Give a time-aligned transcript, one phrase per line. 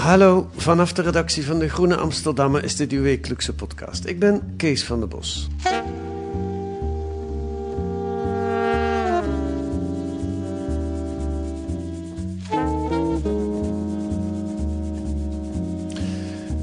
[0.00, 4.04] Hallo, vanaf de redactie van de Groene Amsterdammer is dit uw wekelijkse podcast.
[4.04, 5.48] Ik ben Kees van der Bos.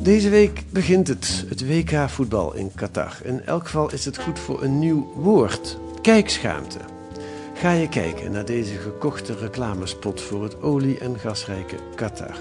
[0.02, 3.18] Deze week begint het, het WK voetbal in Qatar.
[3.24, 6.97] In elk geval is het goed voor een nieuw woord: kijkschaamte.
[7.60, 12.36] Ga je kijken naar deze gekochte reclamespot voor het olie- en gasrijke Qatar.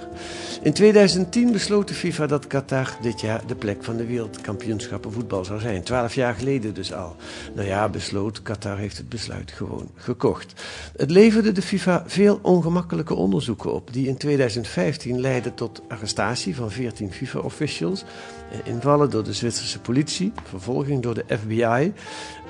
[0.63, 5.45] In 2010 besloot de FIFA dat Qatar dit jaar de plek van de wereldkampioenschappen voetbal
[5.45, 5.83] zou zijn.
[5.83, 7.17] Twaalf jaar geleden dus al.
[7.55, 10.65] Nou ja, besloot, Qatar heeft het besluit gewoon gekocht.
[10.97, 16.71] Het leverde de FIFA veel ongemakkelijke onderzoeken op, die in 2015 leidden tot arrestatie van
[16.71, 18.05] 14 FIFA-officials,
[18.51, 21.93] eh, invallen door de Zwitserse politie, vervolging door de FBI,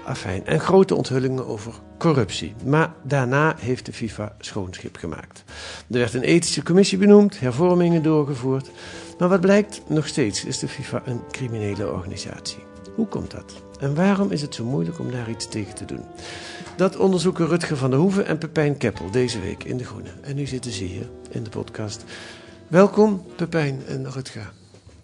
[0.07, 2.55] Afijn, en grote onthullingen over corruptie.
[2.65, 5.45] Maar daarna heeft de FIFA schoon schip gemaakt.
[5.91, 8.71] Er werd een ethische commissie benoemd, hervormingen doorgevoerd.
[9.19, 12.65] Maar wat blijkt, nog steeds is de FIFA een criminele organisatie.
[12.95, 13.63] Hoe komt dat?
[13.81, 16.05] En waarom is het zo moeilijk om daar iets tegen te doen?
[16.77, 20.11] Dat onderzoeken Rutger van der Hoeven en Pepijn Keppel deze week in De Groene.
[20.23, 22.05] En nu zitten ze hier in de podcast.
[22.69, 24.53] Welkom Pepijn en Rutger.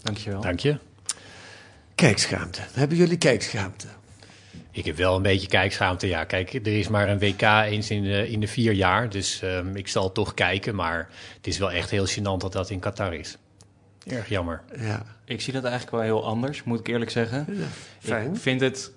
[0.03, 0.41] Dankjewel.
[0.41, 0.78] Dank je.
[1.94, 2.60] Kijkschaamte.
[2.72, 3.87] Hebben jullie kijkschaamte?
[4.72, 6.06] Ik heb wel een beetje kijkschaamte.
[6.06, 9.09] Ja, kijk, er is maar een WK eens in de, in de vier jaar.
[9.10, 10.75] Dus ehm, ik zal toch kijken.
[10.75, 13.38] Maar het is wel echt heel gênant dat dat in Qatar is.
[14.06, 14.62] Erg jammer.
[14.78, 17.47] Ja, Ik zie dat eigenlijk wel heel anders, moet ik eerlijk zeggen.
[17.99, 18.34] fijn.
[18.34, 18.91] Ik vind het.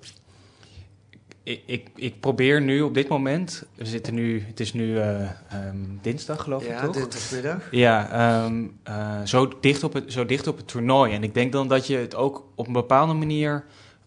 [1.44, 3.64] Ik, ik, ik probeer nu op dit moment.
[3.76, 4.44] We zitten nu.
[4.48, 6.94] Het is nu eh, ehm, dinsdag, geloof ik Ja, toch?
[6.94, 7.68] dinsdagmiddag.
[7.72, 11.14] Ja, ehm, eh, zo, dicht op het, zo dicht op het toernooi.
[11.14, 13.64] En ik denk dan dat je het ook op een bepaalde manier.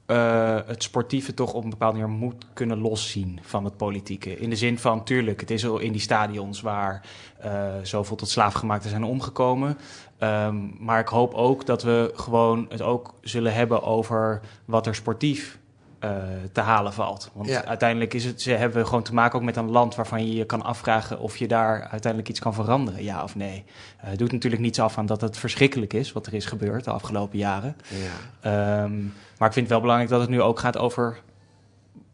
[0.08, 4.38] Eh, het sportieve toch op een bepaalde manier moet kunnen loszien van het politieke.
[4.38, 7.06] In de zin van, tuurlijk, het is al in die stadions waar
[7.38, 9.78] eh, zoveel tot slaafgemaakten zijn omgekomen.
[10.18, 14.94] Ehm, maar ik hoop ook dat we gewoon het ook zullen hebben over wat er
[14.94, 15.57] sportief
[15.98, 16.10] eh,
[16.52, 17.30] te halen valt.
[17.34, 17.64] Want Ja.
[17.64, 20.34] uiteindelijk is het, ze hebben we gewoon te maken ook met een land waarvan je
[20.34, 23.64] je kan afvragen of je daar uiteindelijk iets kan veranderen, ja of nee.
[24.00, 26.84] Eh, het doet natuurlijk niets af aan dat het verschrikkelijk is wat er is gebeurd
[26.84, 27.76] de afgelopen jaren.
[27.88, 28.82] Ja.
[28.82, 28.96] Ehm,
[29.38, 31.20] maar ik vind het wel belangrijk dat het nu ook gaat over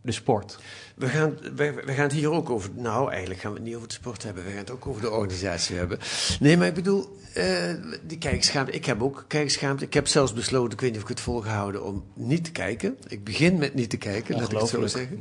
[0.00, 0.58] de sport.
[0.94, 2.70] We gaan, we, we gaan het hier ook over.
[2.74, 4.44] Nou, eigenlijk gaan we het niet over de sport hebben.
[4.44, 5.98] We gaan het ook over de organisatie hebben.
[6.40, 8.72] Nee, maar ik bedoel, eh, die kijkschaamte.
[8.72, 9.84] Ik heb ook kijkschaamte.
[9.84, 12.96] Ik heb zelfs besloten, ik weet niet of ik het volgehouden, om niet te kijken.
[13.08, 15.20] Ik begin met niet te kijken, laat ik het zo zeggen.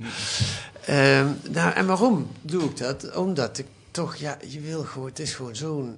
[0.86, 3.16] Ehm, nou, en waarom doe ik dat?
[3.16, 5.98] Omdat ik toch, ja, je wil gewoon, het is gewoon zo'n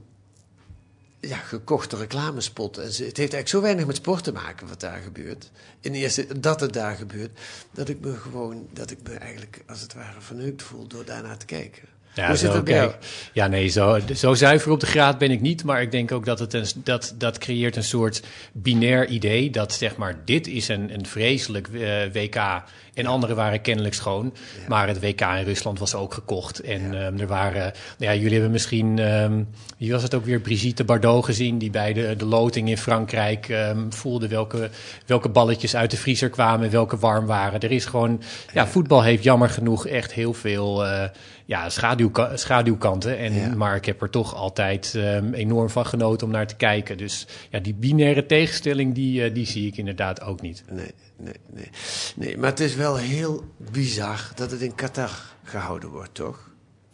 [1.28, 2.78] ja, gekochte reclamespot.
[2.78, 5.52] En het heeft eigenlijk zo weinig met sport te maken wat daar gebeurt.
[5.80, 7.40] In de eerste, dat het daar gebeurt,
[7.72, 11.38] dat ik me gewoon, dat ik me eigenlijk als het ware verneukt voel door daarnaar
[11.38, 11.95] te kijken.
[12.16, 12.90] Ja, Hoe zit zo, dat bij jou?
[12.90, 13.04] kijk.
[13.34, 15.64] Ja, nee, zo, zo zuiver op de graad ben ik niet.
[15.64, 19.50] Maar ik denk ook dat het een, dat, dat creëert een soort binair idee.
[19.50, 22.64] Dat zeg maar, dit is een, een vreselijk eh, WK.
[22.94, 24.34] En andere waren kennelijk schoon.
[24.68, 26.60] Maar het WK in Rusland was ook gekocht.
[26.60, 27.72] En ehm, er waren.
[27.98, 29.00] Ja, jullie hebben misschien.
[29.00, 29.44] ehm,
[29.78, 30.40] wie was het ook weer?
[30.40, 31.58] Brigitte Bardot gezien.
[31.58, 34.70] Die bij de, de loting in Frankrijk ehm, voelde welke,
[35.06, 36.70] welke balletjes uit de vriezer kwamen.
[36.70, 37.60] Welke warm waren.
[37.60, 38.22] Er is gewoon.
[38.54, 40.86] Ja, voetbal heeft jammer genoeg echt heel veel.
[40.86, 41.04] eh,
[41.46, 43.18] ja, schaduwka- schaduwkanten.
[43.18, 43.56] En, Ja.
[43.56, 46.98] Maar ik heb er toch altijd ehm, enorm van genoten om naar te kijken.
[46.98, 50.64] Dus ja, die binaire tegenstelling, die, eh, die zie ik inderdaad ook niet.
[50.72, 51.70] Nee, nee, nee.
[52.16, 55.12] Nee, maar het is wel heel bizar dat het in Qatar
[55.44, 56.50] gehouden wordt, toch?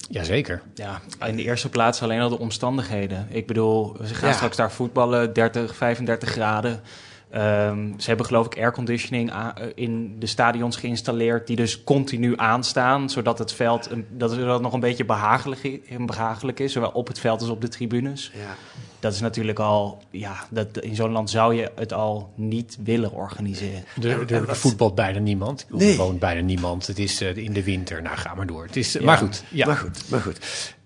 [0.10, 0.62] Jazeker.
[0.76, 3.28] Ja, in de eerste plaats alleen al de omstandigheden.
[3.30, 4.36] Ik bedoel, ze gaan Ja.
[4.36, 6.82] straks daar voetballen, 30, 35 graden.
[7.32, 11.48] Ehm, ze hebben geloof ik airconditioning eh, in de stadions geïnstalleerd...
[11.48, 16.74] die dus continu aanstaan, zodat het veld een, dat het nog een beetje behagelijk, is...
[16.74, 18.32] zowel op het veld als op de tribunes.
[18.36, 18.56] Ja.
[19.00, 20.02] Dat is natuurlijk al...
[20.10, 23.84] Ja, dat, in zo'n land zou je het al niet willen organiseren.
[24.02, 25.66] Er, er wat- voetbalt bijna niemand.
[25.70, 25.98] Er Nee.
[25.98, 26.88] woont bijna niemand.
[26.88, 28.02] Het is eh, in de winter.
[28.02, 28.64] Nou, ga maar door.
[28.64, 29.04] Het is, Ja.
[29.04, 29.66] Maar goed, ja.
[29.66, 30.38] Maar goed, maar goed.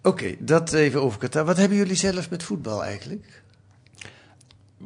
[0.03, 1.45] Oké, dat even over Qatar.
[1.45, 3.43] Wat hebben jullie zelf met voetbal eigenlijk?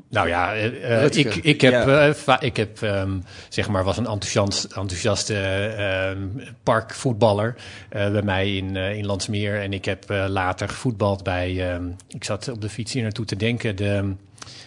[0.10, 2.08] Nou ja, eh, eh, ik, ik heb, Ja.
[2.10, 3.18] eh, ik heb ehm,
[3.50, 5.36] zeg maar, was een enthousiast, enthousiaste
[5.78, 6.18] ehm,
[6.64, 7.56] parkvoetballer
[7.90, 9.62] eh, bij mij in, eh, in Landsmeer.
[9.62, 13.26] En ik heb eh, later gevoetbald bij, ehm, ik zat op de fiets hier naartoe
[13.26, 14.14] te denken, de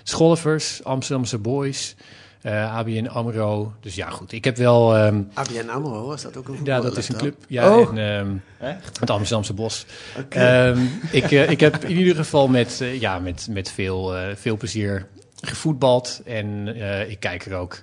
[0.03, 1.95] Scholvers, Amsterdamse Boys,
[2.43, 3.73] eh, ABN AMRO.
[3.81, 4.97] Dus ja, goed, ik heb wel...
[4.97, 7.35] ehm, ABN AMRO, was dat ook een ja, dat is een club.
[7.49, 7.99] Ja, Oh.
[7.99, 7.99] en,
[8.59, 9.87] ehm, het Amsterdamse Bos.
[10.29, 10.79] Ehm,
[11.11, 15.07] ik, ik heb in ieder geval met, ja, met, met veel, eh, veel plezier
[15.43, 16.21] gevoetbald.
[16.25, 17.83] En eh, ik kijk er ook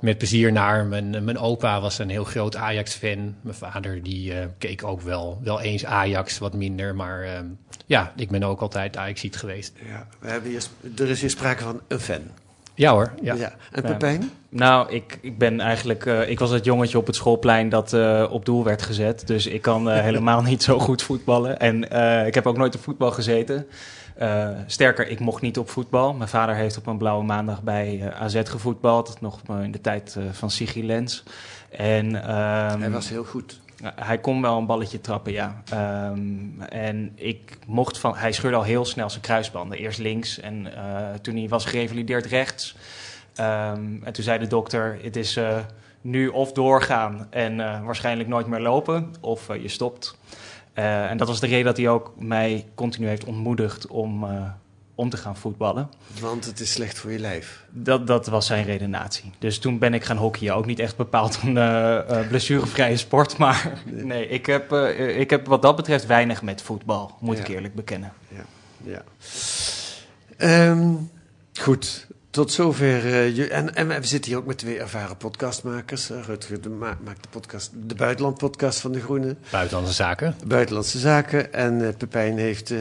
[0.00, 0.86] met plezier naar.
[0.86, 3.34] Mijn, mijn opa was een heel groot Ajax-fan.
[3.40, 6.94] Mijn vader die eh, keek ook wel, wel eens Ajax, wat minder.
[6.94, 7.46] Maar ehm,
[7.86, 9.72] ja, ik ben ook altijd Ajax-ziet geweest.
[9.88, 10.64] Ja, we hebben hier,
[10.98, 12.22] er is hier sprake van een fan.
[12.74, 13.34] Ja hoor, Ja.
[13.34, 13.54] ja.
[13.72, 13.82] En.
[13.82, 14.30] Pepijn?
[14.48, 16.06] Nou, ik, ik ben eigenlijk...
[16.06, 19.26] eh, ik was het jongetje op het schoolplein dat eh, op doel werd gezet.
[19.26, 21.58] Dus ik kan helemaal niet zo goed voetballen.
[21.58, 23.66] En eh, ik heb ook nooit op voetbal gezeten.
[24.16, 26.14] Eh, sterker, ik mocht niet op voetbal.
[26.14, 29.20] Mijn vader heeft op een blauwe maandag bij eh, AZ gevoetbald.
[29.20, 31.22] Nog in de tijd eh, van Siggy Lens.
[31.70, 33.60] En, ehm, Hij was heel goed.
[33.82, 35.62] Hij kon wel een balletje trappen, ja.
[35.70, 38.16] Ehm, en ik mocht van...
[38.16, 39.78] Hij scheurde al heel snel zijn kruisbanden.
[39.78, 40.72] Eerst links en
[41.22, 42.76] toen hij was gerevalideerd rechts.
[43.34, 45.38] Ehm, en toen zei de dokter, het is
[46.00, 49.14] nu of doorgaan en waarschijnlijk nooit meer lopen...
[49.20, 50.16] of je stopt.
[50.76, 54.42] Eh, en dat was de reden dat hij ook mij continu heeft ontmoedigd om, eh,
[54.94, 55.88] om te gaan voetballen.
[56.20, 57.64] Want het is slecht voor je lijf.
[57.70, 59.30] Dat, dat was zijn redenatie.
[59.38, 60.54] Dus toen ben ik gaan hockeyen.
[60.54, 63.36] Ook niet echt bepaald een eh, blessurevrije sport.
[63.36, 67.16] Maar nee, ik heb, eh, ik heb wat dat betreft weinig met voetbal.
[67.20, 67.42] Moet Ja.
[67.42, 68.12] ik eerlijk bekennen.
[68.84, 69.02] Ja.
[70.36, 70.92] Ehm,
[71.60, 73.24] goed, tot zover.
[73.34, 76.10] je- en, en we zitten hier ook met twee ervaren podcastmakers.
[76.10, 79.36] Uh, Rutger de, ma- maakt de, podcast, de buitenlandpodcast van De Groene.
[79.50, 80.34] Buitenlandse zaken.
[80.46, 81.52] Buitenlandse Zaken.
[81.52, 82.72] En eh, Pepijn heeft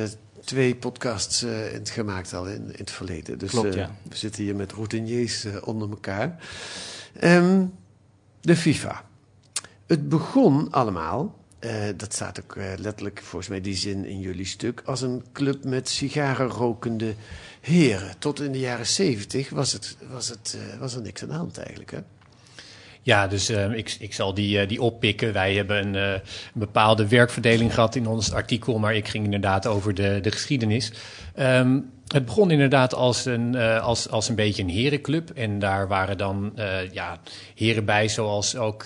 [0.44, 3.38] twee podcasts in het gemaakt al in, in het verleden.
[3.38, 3.92] Dus Klopt, ja.
[4.10, 6.38] we zitten hier met routiniers onder elkaar.
[7.19, 7.66] Ehm,
[8.42, 9.04] de FIFA.
[9.86, 11.36] Het begon allemaal,
[11.66, 15.24] eh, dat staat ook eh, letterlijk volgens mij die zin in jullie stuk, als een
[15.34, 17.16] club met sigarenrokende
[17.62, 18.20] heren.
[18.20, 21.34] Tot in de jaren zeventig was, het, was, het, eh, was er niks aan de
[21.36, 21.92] hand eigenlijk.
[21.92, 22.00] Hè?
[23.06, 25.34] Ja, dus eh, ik, ik zal die, eh, die oppikken.
[25.34, 26.22] Wij hebben een, eh, een
[26.54, 30.92] bepaalde werkverdeling gehad in ons artikel, maar ik ging inderdaad over de, de geschiedenis.
[31.36, 35.30] Ehm, het begon inderdaad als een, eh, als, als een beetje een herenclub.
[35.30, 36.54] En daar waren dan
[36.92, 37.19] ja,
[37.56, 38.84] heren bij, zoals ook.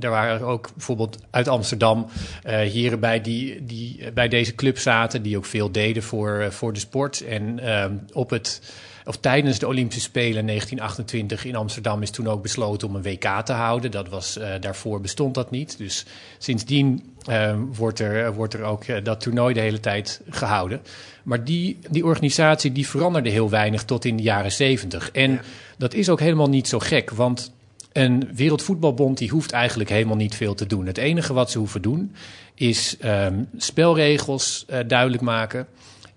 [0.00, 2.06] er waren ook bijvoorbeeld uit Amsterdam
[2.44, 6.80] heren bij die, die bij deze club zaten, die ook veel deden voor, voor de
[6.80, 7.20] sport.
[7.20, 8.60] En ehm, op het
[9.04, 13.02] of tijdens de Olympische Spelen in 1928 in Amsterdam is toen ook besloten om een
[13.02, 13.90] WK te houden.
[13.90, 15.78] Dat was, eh, daarvoor bestond dat niet.
[15.78, 16.04] Dus
[16.38, 20.80] sindsdien eh, wordt, er, wordt er ook eh, dat toernooi de hele tijd gehouden.
[21.22, 25.10] Maar die, die organisatie die veranderde heel weinig tot in de jaren 70.
[25.10, 25.40] En
[25.78, 27.52] dat is ook helemaal niet zo gek, want
[27.94, 30.86] een wereldvoetbalbond die hoeft eigenlijk helemaal niet veel te doen.
[30.86, 32.14] Het enige wat ze hoeven doen
[32.54, 35.66] is ehm, spelregels eh, duidelijk maken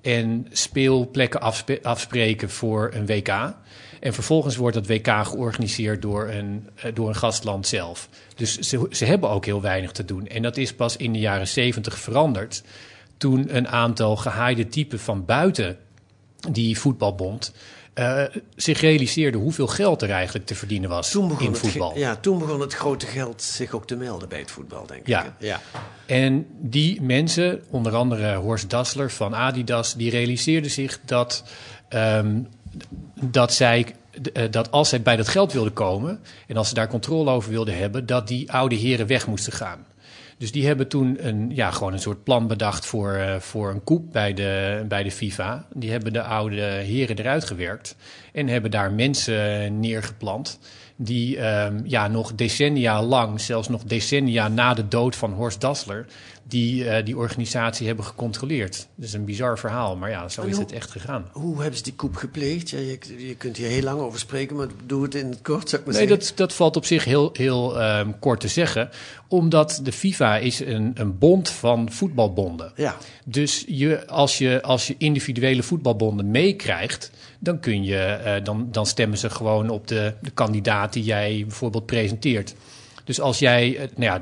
[0.07, 3.27] en speelplekken afspe- afspreken voor een WK.
[4.00, 8.09] En vervolgens wordt dat WK georganiseerd door een, eh, door een gastland zelf.
[8.35, 10.28] Dus ze, ze hebben ook heel weinig te doen.
[10.28, 12.64] En dat is pas in de jaren 70 veranderd.
[13.18, 15.78] Toen een aantal gehaaide typen van buiten
[16.52, 17.54] die voetbalbond
[17.97, 18.23] eh,
[18.56, 21.97] zich realiseerde hoeveel geld er eigenlijk te verdienen was Toen begon, in het, voetbal.
[21.97, 25.23] ja, toen begon het grote geld zich ook te melden bij het voetbal, denk Ja.
[25.25, 25.31] ik.
[25.39, 25.61] ja.
[26.06, 31.44] En die mensen, onder andere Horst Dassler van Adidas, die realiseerden zich dat,
[31.89, 32.39] ehm,
[33.21, 33.85] dat zij.
[34.33, 37.51] eh, Dat als zij bij dat geld wilden komen en als ze daar controle over
[37.51, 39.85] wilden hebben, dat die oude heren weg moesten gaan.
[40.38, 43.84] Dus die hebben toen een, ja, gewoon een soort plan bedacht voor, eh, voor een
[43.84, 45.68] coup bij de, bij de FIFA.
[45.74, 47.96] Die hebben de oude heren eruit gewerkt
[48.34, 50.60] en hebben daar mensen neergeplant
[50.98, 56.06] die ehm, ja, nog decennia lang, zelfs nog decennia na de dood van Horst Dassler,
[56.47, 58.87] die, eh, die organisatie hebben gecontroleerd.
[58.95, 61.25] Dat is een bizar verhaal, maar ja, zo En is hoe- het echt gegaan.
[61.31, 62.69] Hoe hebben ze die koep gepleegd?
[62.69, 65.69] Ja, je, je kunt hier heel lang over spreken, maar doe het in het kort,
[65.69, 66.27] zou ik maar Nee, zeggen.
[66.27, 68.89] dat, dat valt op zich heel, heel ehm, kort te zeggen.
[69.27, 72.71] Omdat de FIFA FIFA is een, een bond van voetbalbonden.
[72.75, 78.68] Ja, Dus je, als, je, als je individuele voetbalbonden meekrijgt, dan, kun je, eh, dan,
[78.71, 82.56] dan stemmen ze gewoon op de, de kandidaat die jij bijvoorbeeld presenteert.
[83.07, 84.04] Dus als jij, eh, nou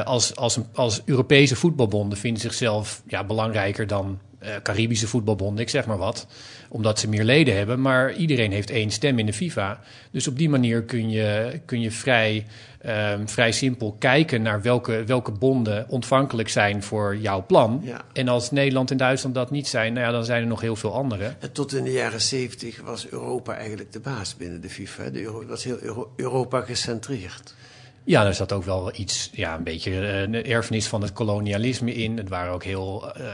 [0.00, 5.62] eh, als, als, een- als Europese voetbalbonden vinden zichzelf ja, belangrijker dan eh, Caribische voetbalbonden,
[5.62, 6.26] ik zeg maar wat,
[6.68, 7.80] omdat ze meer leden hebben.
[7.80, 9.80] Maar iedereen heeft één stem in de FIFA.
[10.10, 12.46] Dus op die manier kun je, kun je vrij,
[12.80, 17.80] ehm, vrij simpel kijken naar welke, welke bonden ontvankelijk zijn voor jouw plan.
[17.84, 18.00] Ja.
[18.12, 20.76] En als Nederland en Duitsland dat niet zijn, nou ja, dan zijn er nog heel
[20.76, 21.34] veel andere.
[21.38, 25.10] en tot in de jaren zeventig was Europa eigenlijk de baas binnen de FIFA.
[25.10, 27.54] De Euro, het was heel Euro- Europa gecentreerd.
[28.10, 31.94] Ja, er zat ook wel iets, ja, een beetje eh, een erfenis van het kolonialisme
[31.94, 32.16] in.
[32.16, 33.24] Het waren ook heel eh,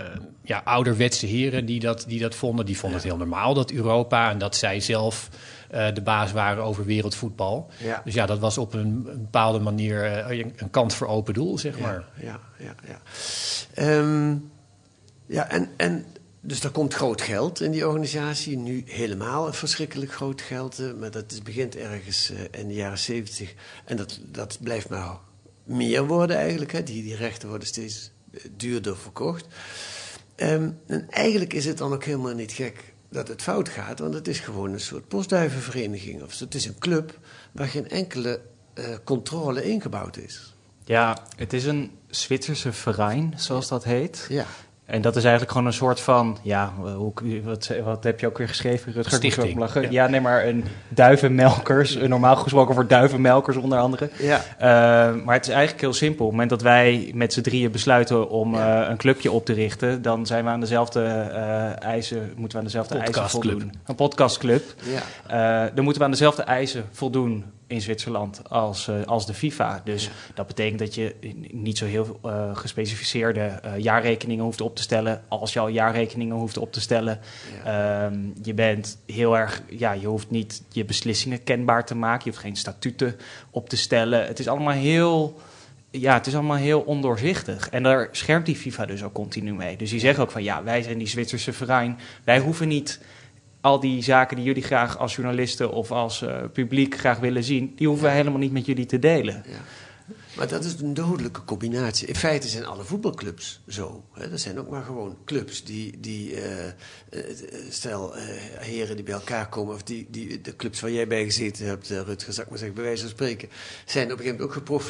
[0.42, 2.66] ja, ouderwetse heren die dat, die dat vonden.
[2.66, 5.28] Die vonden het heel normaal dat Europa en dat zij zelf
[5.71, 7.71] eh, de baas waren over wereldvoetbal.
[7.78, 8.02] Ja.
[8.04, 11.78] Dus ja, dat was op een, bepaalde manier een- een kant voor open doel, zeg
[11.78, 12.04] maar.
[12.21, 12.75] Ja, ja, ja.
[12.88, 12.99] Ja,
[13.75, 14.37] Ehm,
[15.26, 16.04] ja en, en
[16.47, 18.57] dus er komt groot geld in die organisatie.
[18.57, 20.79] Nu helemaal verschrikkelijk groot geld.
[20.79, 23.55] eh, maar dat is, begint ergens eh, in de jaren zeventig.
[23.85, 25.19] En dat, dat blijft maar
[25.65, 26.73] meer worden eigenlijk.
[26.73, 26.83] Hè.
[26.83, 29.47] Die, die rechten worden steeds eh, duurder verkocht.
[30.35, 33.99] Ehm, en eigenlijk is het dan ook helemaal niet gek dat het fout gaat.
[33.99, 36.23] Want het is gewoon een soort postduivenvereniging.
[36.23, 37.19] Of het is een club
[37.53, 38.41] waar geen enkele
[39.05, 40.55] controle ingebouwd is.
[40.85, 44.26] Ja, het is een Zwitserse verein, zoals dat heet.
[44.29, 44.47] Ja.
[44.87, 47.12] En dat is eigenlijk gewoon een soort van, ja, hoe,
[47.45, 49.16] wat, wat heb je ook weer geschreven, Rutger?
[49.16, 49.59] Stichting.
[49.59, 49.83] lachen.
[49.83, 49.88] Ja.
[49.90, 50.07] Ja.
[50.09, 54.11] nee, maar een duivenmelkers, een normaal gesproken voor duivenmelkers onder andere.
[54.19, 54.40] Ja.
[54.59, 56.25] Eh, maar het is eigenlijk heel simpel.
[56.25, 58.83] Op het moment dat wij met z'n drieën besluiten om Ja.
[58.85, 62.59] eh, een clubje op te richten, dan zijn we aan dezelfde eh, eisen, moeten we
[62.59, 63.73] aan dezelfde eisen voldoen.
[63.87, 64.62] Een podcastclub.
[65.28, 65.71] Ja.
[65.75, 69.80] Dan moeten we aan dezelfde eisen voldoen in Zwitserland als, eh, als de FIFA.
[69.85, 71.14] Dus dat betekent dat je
[71.50, 75.23] niet zo heel eh, gespecificeerde eh, jaarrekeningen hoeft op te stellen.
[75.28, 77.20] Als je al jaarrekeningen hoeft op te stellen.
[77.64, 82.25] Ehm, je bent heel erg, ja, je hoeft niet je beslissingen kenbaar te maken.
[82.25, 83.16] Je hoeft geen statuten
[83.50, 84.26] op te stellen.
[84.26, 85.40] Het is allemaal heel
[85.90, 87.68] ja, het is allemaal heel ondoorzichtig.
[87.68, 89.76] En daar schermt die FIFA dus ook continu mee.
[89.76, 91.99] Dus die zeggen ook van ja, wij zijn die Zwitserse verein.
[92.25, 93.00] Wij hoeven niet
[93.66, 97.73] al die zaken die jullie graag als journalisten of als eh, publiek graag willen zien,
[97.76, 99.44] die hoeven wij helemaal niet met jullie te delen.
[100.37, 102.08] Maar dat is een dodelijke combinatie.
[102.08, 104.04] In feite zijn alle voetbalclubs zo.
[104.12, 104.30] Hè.
[104.30, 106.73] Dat zijn ook maar gewoon clubs die, die eh, eh,
[107.68, 108.14] stel,
[108.58, 111.90] heren die bij elkaar komen, of die, die, de clubs waar jij bij gezeten hebt,
[111.90, 113.49] eh, Rutger, zal ik maar zeggen, bij wijze van spreken,
[113.85, 114.85] zijn op een gegeven moment ook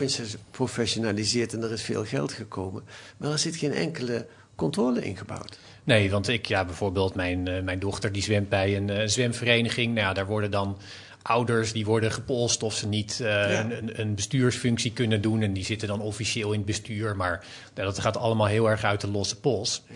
[0.51, 2.85] geprofessionaliseerd en er is veel geld gekomen.
[3.17, 5.59] Maar er zit geen enkele controle ingebouwd.
[5.87, 9.95] Nee, want ik, ja, bijvoorbeeld mijn, eh, mijn dochter die zwemt bij een eh, zwemvereniging.
[9.95, 10.79] Nou ja, daar worden dan
[11.23, 13.61] ouders die worden gepolst of ze niet eh, Ja.
[13.71, 15.43] een, een- bestuursfunctie kunnen doen.
[15.43, 17.17] En die zitten dan officieel in het bestuur.
[17.17, 19.83] Maar nou, dat gaat allemaal heel erg uit de losse pols.
[19.89, 19.95] Ja.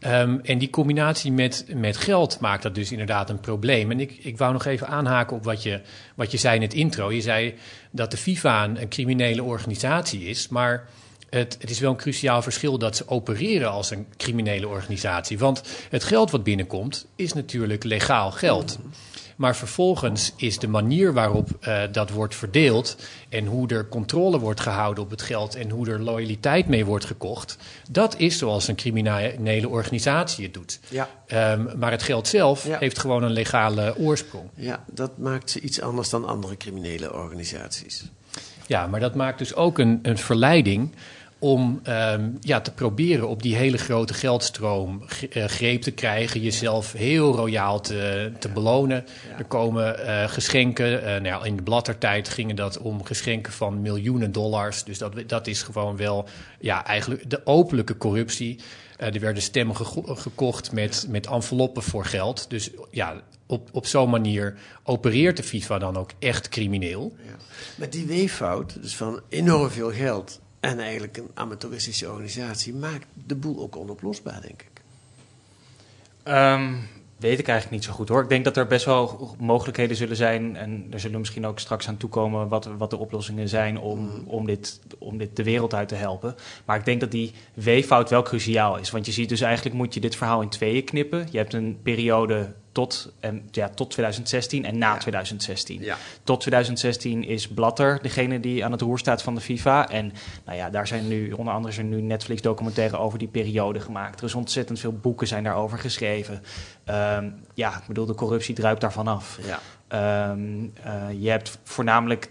[0.00, 3.90] Ehm, en die combinatie met, met geld maakt dat dus inderdaad een probleem.
[3.90, 5.80] En ik, ik wou nog even aanhaken op wat je,
[6.14, 7.12] wat je zei in het intro.
[7.12, 7.54] Je zei
[7.90, 10.88] dat de FIFA een, een criminele organisatie is, maar
[11.36, 15.38] het, het is wel een cruciaal verschil dat ze opereren als een criminele organisatie.
[15.38, 18.78] Want het geld wat binnenkomt is natuurlijk legaal geld.
[19.36, 22.96] Maar vervolgens is de manier waarop eh, dat wordt verdeeld
[23.28, 27.04] en hoe er controle wordt gehouden op het geld en hoe er loyaliteit mee wordt
[27.04, 27.56] gekocht,
[27.90, 30.78] dat is zoals een criminele organisatie het doet.
[30.88, 31.08] Ja.
[31.26, 32.78] Ehm, maar het geld zelf Ja.
[32.78, 34.48] heeft gewoon een legale oorsprong.
[34.54, 38.04] ja, dat maakt ze iets anders dan andere criminele organisaties.
[38.66, 40.90] Ja, maar dat maakt dus ook een, een verleiding
[41.38, 46.92] om ehm, ja, te proberen op die hele grote geldstroom eh, greep te krijgen, jezelf
[46.92, 49.04] heel royaal te, te belonen.
[49.38, 53.80] Er komen eh, geschenken, eh, nou ja, in de bladdertijd gingen dat om geschenken van
[53.80, 54.84] miljoenen dollars.
[54.84, 56.28] Dus dat, dat is gewoon wel
[56.60, 58.58] ja, eigenlijk de openlijke corruptie.
[58.96, 59.76] Er werden stemmen
[60.16, 62.50] gekocht met, met enveloppen voor geld.
[62.50, 67.16] Dus ja, op, op zo'n manier opereert de FIFA dan ook echt crimineel.
[67.24, 67.32] Ja.
[67.74, 73.34] Maar die weeffout, dus van enorm veel geld en eigenlijk een amateuristische organisatie, maakt de
[73.34, 74.82] boel ook onoplosbaar, denk ik.
[76.22, 76.74] Ehm,
[77.16, 78.22] weet ik eigenlijk niet zo goed hoor.
[78.22, 80.56] Ik denk dat er best wel mogelijkheden zullen zijn.
[80.56, 84.46] En er zullen misschien ook straks aan toekomen wat, wat de oplossingen zijn om, om,
[84.46, 86.34] dit, om dit de wereld uit te helpen.
[86.64, 88.90] Maar ik denk dat die weeffout wel cruciaal is.
[88.90, 91.28] Want je ziet dus eigenlijk moet je dit verhaal in tweeën knippen.
[91.30, 95.82] Je hebt een periode tot, en, ja, tot 2016 en na 2016.
[95.82, 95.96] Ja.
[96.24, 99.88] Tot 2016 is Blatter degene die aan het roer staat van de FIFA.
[99.88, 100.12] En
[100.44, 104.20] nou ja, daar zijn nu, onder andere er nu Netflix-documentaire over die periode gemaakt.
[104.20, 106.42] Er is ontzettend veel boeken zijn daarover geschreven.
[106.84, 109.38] Ehm, ja, ik bedoel, de corruptie druipt daarvan af.
[109.46, 109.60] Ja.
[109.88, 112.30] Ehm, eh, je hebt voornamelijk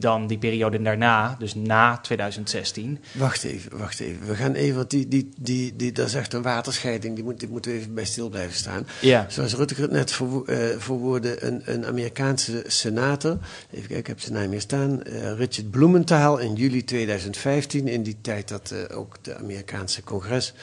[0.00, 2.98] dan die periode daarna, dus na 2016.
[3.12, 4.26] Wacht even, wacht even.
[4.26, 7.40] We gaan even, want die, die, die, die, dat is echt een waterscheiding, die, moet,
[7.40, 8.86] die moeten we even bij stil blijven staan.
[9.00, 9.26] Ja.
[9.28, 13.38] Zoals Rutger het net uh, verwoordde, een, een Amerikaanse senator,
[13.70, 18.02] even kijken, ik heb zijn naam hier staan, uh, Richard Blumenthal in juli 2015, in
[18.02, 20.54] die tijd dat uh, ook de Amerikaanse congres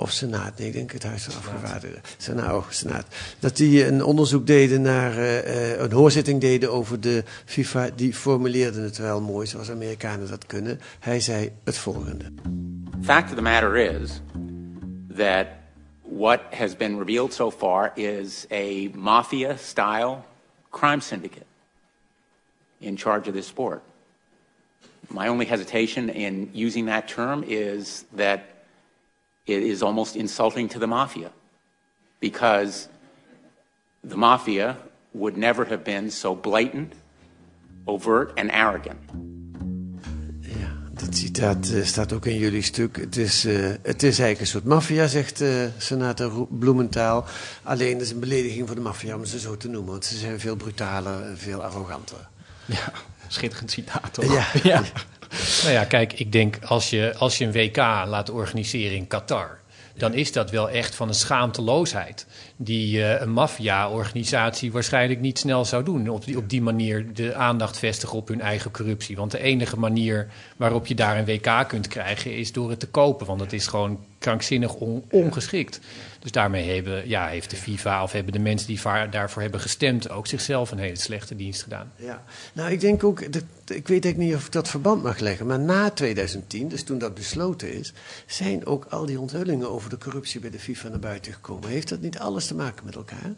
[0.00, 2.02] of Senaat, nee, ik denk het Huis van Afgevaardigden.
[2.16, 3.06] Senaat, oh, Senaat.
[3.38, 7.90] Dat die een onderzoek deden naar, uh, een hoorzitting deden over de FIFA.
[7.94, 10.80] Die formuleerden het wel mooi, zoals Amerikanen dat kunnen.
[10.98, 12.24] Hij zei het volgende.
[13.02, 14.20] Fact of the matter is
[15.16, 15.46] that
[16.02, 20.24] what has been revealed so far is a mafia-style
[20.70, 21.46] crime syndicate
[22.78, 23.82] in charge of this sport.
[25.08, 28.40] My only hesitation in using that term is that
[29.50, 31.30] it is almost insulting to the mafia
[32.18, 32.88] because
[34.08, 34.76] the mafia
[35.12, 36.92] would never have been so blatant,
[37.84, 38.98] overt, and arrogant.
[40.40, 42.96] Ja, dat citaat uh, staat ook in jullie stuk.
[42.96, 47.24] Het is, uh, het is eigenlijk een soort maffia, zegt uh, senator Bloementaal.
[47.62, 50.16] Alleen het is een belediging voor de maffia om ze zo te noemen, want ze
[50.16, 52.28] zijn veel brutaler en veel arroganter.
[52.64, 52.92] Ja,
[53.28, 54.32] schitterend citaat toch?
[54.32, 54.46] Ja.
[54.62, 54.82] ja.
[55.62, 59.58] Nou ja, kijk, ik denk als je, als je een WK laat organiseren in Qatar,
[60.00, 62.26] dan is dat wel echt van een schaamteloosheid.
[62.56, 66.08] Die uh, een maffia-organisatie waarschijnlijk niet snel zou doen.
[66.08, 69.16] Op die, op die manier de aandacht vestigen op hun eigen corruptie.
[69.16, 70.26] Want de enige manier
[70.56, 73.26] waarop je daar een WK kunt krijgen is door het te kopen.
[73.26, 75.80] Want het is gewoon krankzinnig on, ongeschikt.
[76.20, 80.10] Dus daarmee hebben, ja, heeft de FIFA of hebben de mensen die daarvoor hebben gestemd
[80.10, 81.92] ook zichzelf een hele slechte dienst gedaan.
[81.96, 82.22] Ja,
[82.52, 83.34] nou ik denk ook, ik
[83.66, 87.14] weet eigenlijk niet of ik dat verband mag leggen, maar na 2010, dus toen dat
[87.14, 87.92] besloten is,
[88.26, 91.68] zijn ook al die onthullingen over de corruptie bij de FIFA naar buiten gekomen.
[91.68, 93.34] Heeft dat niet alles te maken met elkaar?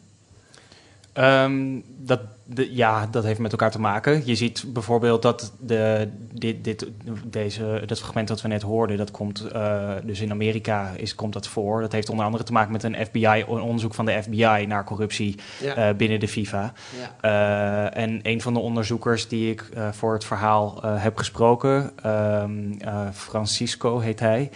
[1.19, 4.23] Um, dat, de, ja, dat heeft met elkaar te maken.
[4.25, 6.87] Je ziet bijvoorbeeld dat de, dit, dit,
[7.25, 11.33] deze, dat fragment dat we net hoorden, dat komt uh, dus in Amerika is, komt
[11.33, 11.81] dat voor.
[11.81, 14.85] Dat heeft onder andere te maken met een FBI, een onderzoek van de FBI naar
[14.85, 15.89] corruptie ja.
[15.89, 16.73] uh, binnen de FIFA.
[17.21, 17.91] Ja.
[17.95, 22.79] Uh, en een van de onderzoekers die ik voor het verhaal heb gesproken, um,
[23.13, 24.51] Francisco heet hij,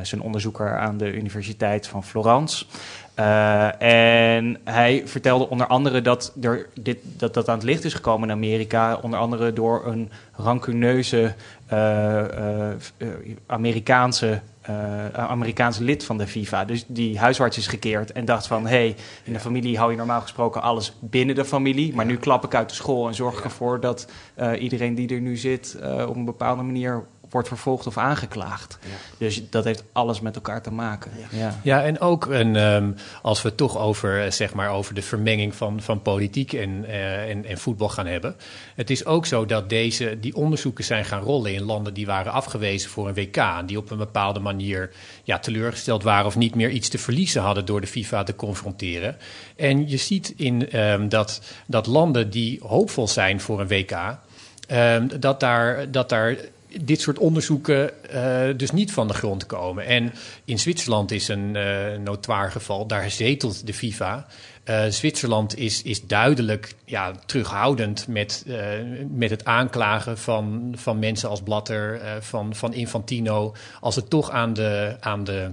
[0.00, 2.64] is een onderzoeker aan de Universiteit van Florence.
[3.18, 7.94] Uh, en hij vertelde onder andere dat, er dit, dat dat aan het licht is
[7.94, 11.34] gekomen in Amerika, onder andere door een rancuneuze
[11.72, 12.22] uh,
[12.98, 13.08] uh,
[13.46, 14.40] Amerikaanse,
[15.12, 16.64] Amerikaanse lid van de FIFA.
[16.64, 19.96] Dus die huisarts is gekeerd en dacht van, hé, hey, in de familie hou je
[19.96, 23.42] normaal gesproken alles binnen de familie, maar nu klap ik uit de school en zorg
[23.42, 24.08] ervoor dat
[24.58, 28.78] iedereen die er nu zit op een bepaalde manier wordt vervolgd of aangeklaagd.
[28.82, 28.88] Ja.
[29.18, 31.10] Dus dat heeft alles met elkaar te maken.
[31.18, 31.60] Ja, ja.
[31.62, 35.54] ja en ook een, um, als we het toch over, zeg maar, over de vermenging
[35.54, 38.36] van, van politiek en, uh, en, en, voetbal gaan hebben.
[38.74, 42.32] Het is ook zo dat deze, die onderzoeken zijn gaan rollen in landen die waren
[42.32, 43.66] afgewezen voor een WK.
[43.66, 44.90] Die op een bepaalde manier
[45.24, 49.16] ja, teleurgesteld waren of niet meer iets te verliezen hadden door de FIFA te confronteren.
[49.56, 54.18] En je ziet in um, dat, dat landen die hoopvol zijn voor een WK.
[54.70, 56.36] Um, dat, daar, dat daar
[56.80, 59.86] dit soort onderzoeken uh, dus niet van de grond komen.
[59.86, 60.12] En
[60.44, 64.26] in Zwitserland is een uh, notoir geval, daar zetelt de FIFA.
[64.64, 68.44] Uh, Zwitserland is, is duidelijk ja, terughoudend met,
[69.08, 73.54] met het aanklagen van, van mensen als Blatter, van, van Infantino.
[73.80, 75.50] Als het toch aan de, aan de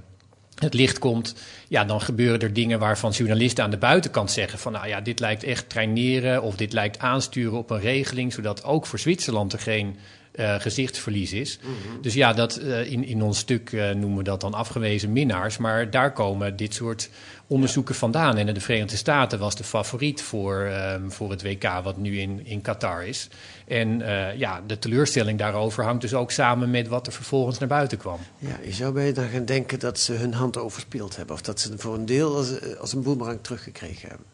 [0.62, 1.36] het licht komt,
[1.68, 5.20] ja, dan gebeuren er dingen waarvan journalisten aan de buitenkant zeggen van nou ja, dit
[5.20, 9.60] lijkt echt traineren of dit lijkt aansturen op een regeling, zodat ook voor Zwitserland er
[9.60, 9.98] geen
[10.36, 11.60] uh, gezichtsverlies is.
[11.62, 12.02] Mm -hmm.
[12.02, 15.58] Dus ja, dat, uh, in, in ons stuk uh, noemen we dat dan afgewezen minnaars.
[15.58, 17.10] Maar daar komen dit soort
[17.48, 18.00] onderzoeken ja.
[18.00, 18.38] vandaan.
[18.38, 22.46] En de Verenigde Staten was de favoriet voor, um, voor het WK, wat nu in,
[22.46, 23.28] in Qatar is.
[23.67, 24.00] En
[24.38, 28.20] ja, de teleurstelling daarover hangt dus ook samen met wat er vervolgens naar buiten kwam.
[28.38, 31.36] Ja, je zou bij dan gaan denken dat ze hun hand overspeeld hebben.
[31.36, 34.26] Of dat ze voor een deel als, als een boemerang teruggekregen hebben.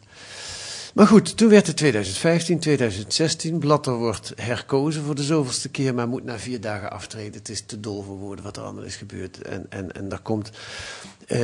[0.98, 3.60] Maar goed, toen werd het 2015, 2016.
[3.60, 7.34] Blatter wordt herkozen voor de zoveelste keer, maar moet na vier dagen aftreden.
[7.34, 9.42] Het is te dol voor woorden wat er allemaal is gebeurd.
[9.42, 10.52] En, en, en daar komt,
[11.28, 11.38] uh,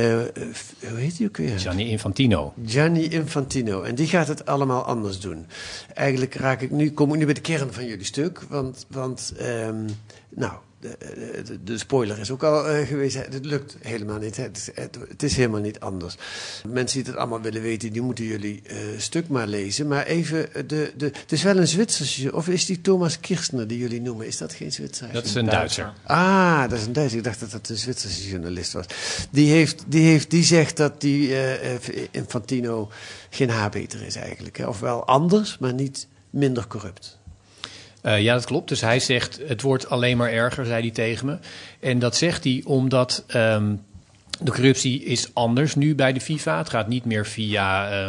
[0.88, 1.58] hoe heet hij ook weer?
[1.58, 2.54] Gianni Infantino.
[2.66, 3.82] Gianni Infantino.
[3.82, 5.46] En die gaat het allemaal anders doen.
[5.94, 8.40] Eigenlijk raak ik nu, kom ik nu bij de kern van jullie stuk.
[8.48, 9.86] Want, want um,
[10.28, 10.52] nou,
[10.84, 13.16] de, de, de, spoiler is ook al uh, geweest.
[13.16, 14.36] Het lukt helemaal niet.
[14.36, 16.16] Het, het, het, is helemaal niet anders.
[16.68, 19.88] Mensen die het allemaal willen weten, die moeten jullie uh, stuk maar lezen.
[19.88, 23.78] Maar even, de, de, het is wel een Zwitserse, of is die Thomas Kirchner die
[23.78, 24.26] jullie noemen?
[24.26, 25.12] Is dat geen Zwitser?
[25.12, 25.92] Dat is een Duitser.
[26.02, 27.18] Ah, dat is een Duitser.
[27.18, 28.86] Ik dacht dat dat een Zwitserse journalist was.
[29.30, 31.52] Die, die, heeft, die zegt dat die uh,
[32.10, 32.90] Infantino
[33.30, 34.58] geen haarbeter is eigenlijk.
[34.58, 34.66] Hè?
[34.66, 37.18] Ofwel anders, maar niet minder corrupt.
[38.02, 38.68] Uh, ja, dat klopt.
[38.68, 41.38] Dus hij zegt, het wordt alleen maar erger, zei hij tegen me.
[41.80, 43.82] En dat zegt hij omdat um,
[44.40, 46.58] de corruptie is anders nu bij de FIFA.
[46.58, 48.00] Het gaat niet meer via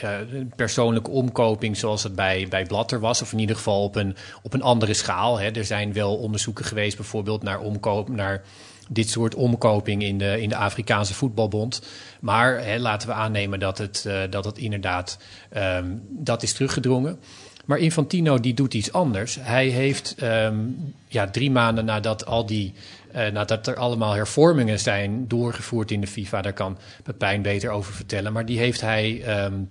[0.00, 0.16] uh,
[0.56, 3.22] persoonlijke omkoping zoals het bij, bij Blatter was.
[3.22, 5.38] Of in ieder geval op een, op een andere schaal.
[5.38, 5.50] Hè.
[5.50, 8.42] Er zijn wel onderzoeken geweest bijvoorbeeld naar, omkoop, naar
[8.88, 11.82] dit soort omkoping in de, in de Afrikaanse voetbalbond.
[12.20, 15.18] Maar hè, laten we aannemen dat het, uh, dat het inderdaad
[15.56, 17.18] um, dat is teruggedrongen.
[17.64, 19.38] Maar Infantino die doet iets anders.
[19.40, 22.72] Hij heeft um, ja, drie maanden nadat al die
[23.14, 27.94] uh, nadat er allemaal hervormingen zijn doorgevoerd in de FIFA, daar kan Pepijn beter over
[27.94, 28.32] vertellen.
[28.32, 29.70] Maar die heeft hij um,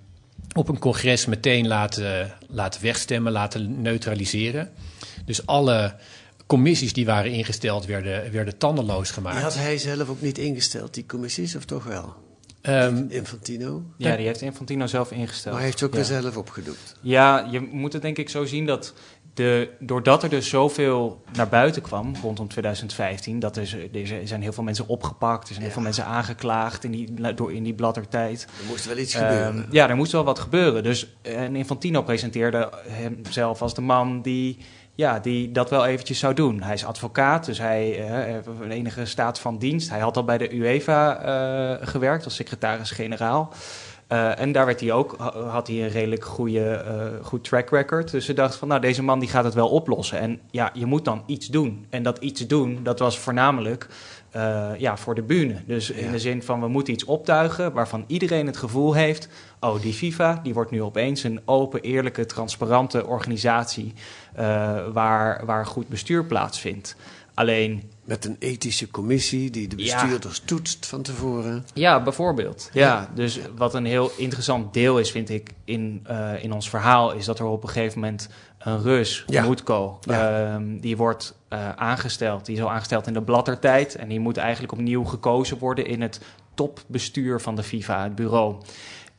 [0.54, 4.70] op een congres meteen laten, laten wegstemmen, laten neutraliseren.
[5.24, 5.94] Dus alle
[6.56, 9.34] commissies die waren ingesteld werden, werden tandenloos gemaakt.
[9.36, 12.14] Die had hij zelf ook niet ingesteld, die commissies, of toch wel?
[12.62, 13.82] Um, Infantino?
[13.96, 15.44] Ja, die heeft Infantino zelf ingesteld.
[15.54, 16.08] Maar hij heeft het ook ja.
[16.10, 16.96] weer zelf opgedoekt.
[17.00, 18.92] Ja, je moet het denk ik zo zien dat
[19.34, 24.52] de, doordat er dus zoveel naar buiten kwam rondom 2015, dat er, er zijn heel
[24.52, 25.64] veel mensen opgepakt, er zijn Ja.
[25.64, 28.42] heel veel mensen aangeklaagd in die, door, in die bladdertijd.
[28.42, 29.66] Er moest wel iets Ehm, gebeuren.
[29.70, 30.82] ja, er moest wel wat gebeuren.
[30.82, 34.58] Dus en Infantino presenteerde hemzelf als de man die,
[34.94, 36.62] ja, die dat wel eventjes zou doen.
[36.62, 39.90] Hij is advocaat, dus hij eh, heeft een enige staat van dienst.
[39.90, 41.16] Hij had al bij de UEFA
[41.80, 43.52] eh, gewerkt als secretaris-generaal.
[44.06, 47.70] Eh, en daar werd hij ook, ha- had hij een redelijk goede, eh, goed track
[47.70, 48.10] record.
[48.10, 50.18] Dus ze dachten van, nou, deze man die gaat het wel oplossen.
[50.18, 51.86] En ja, je moet dan iets doen.
[51.90, 53.86] En dat iets doen, dat was voornamelijk
[54.30, 55.62] eh, ja, voor de bühne.
[55.66, 56.10] Dus in Ja.
[56.10, 59.28] de zin van, we moeten iets optuigen waarvan iedereen het gevoel heeft...
[59.62, 63.92] oh, die FIFA, die wordt nu opeens een open, eerlijke, transparante organisatie...
[64.34, 64.44] eh,
[64.92, 66.96] waar, waar goed bestuur plaatsvindt.
[67.34, 69.94] Alleen, Met een ethische commissie die de Ja.
[70.02, 71.64] bestuurders toetst van tevoren.
[71.74, 72.70] Ja, bijvoorbeeld.
[72.72, 77.12] Ja, dus wat een heel interessant deel is, vind ik, in, eh, in ons verhaal,
[77.12, 79.42] is dat er op een gegeven moment een Rus, Ja.
[79.44, 80.52] Moetko, Ja.
[80.54, 82.46] ehm, die wordt eh, aangesteld.
[82.46, 86.00] Die is al aangesteld in de bladdertijd en die moet eigenlijk opnieuw gekozen worden in
[86.02, 86.20] het
[86.54, 88.56] topbestuur van de FIFA, het bureau.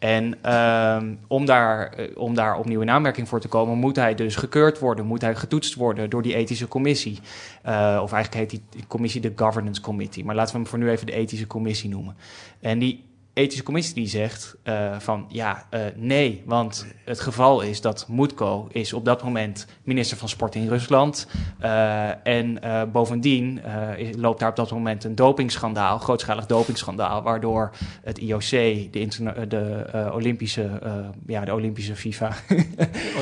[0.04, 4.16] En ehm, om, daar, eh, om daar opnieuw in aanmerking voor te komen, moet hij
[4.16, 7.20] dus gekeurd worden, moet hij getoetst worden door die ethische commissie.
[7.62, 10.26] Eh, of eigenlijk heet die commissie de Governance Committee.
[10.26, 12.16] Maar laten we hem voor nu even de ethische commissie noemen.
[12.60, 17.82] En die ethische commissie die zegt eh, van ja, eh, nee, want het geval is
[17.82, 21.28] dat Moetko is op dat moment minister van Sport in Rusland.
[21.60, 27.72] Eh, en eh, bovendien eh, loopt daar op dat moment een dopingschandaal, grootschalig dopingschandaal, waardoor
[28.04, 30.91] het IOC, de, interna- de eh, Olympische, eh,
[31.28, 32.32] ja, de Olympische FIFA,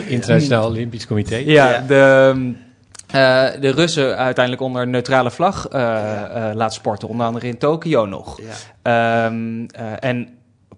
[0.08, 1.36] Internationaal Olympisch Comité.
[1.36, 2.54] ja, de,
[3.12, 7.58] eh, de Russen uiteindelijk onder een neutrale vlag eh, eh, laat sporten, onder andere in
[7.58, 8.40] Tokio nog.
[8.42, 9.26] Ja.
[9.26, 10.30] Ehm, eh, en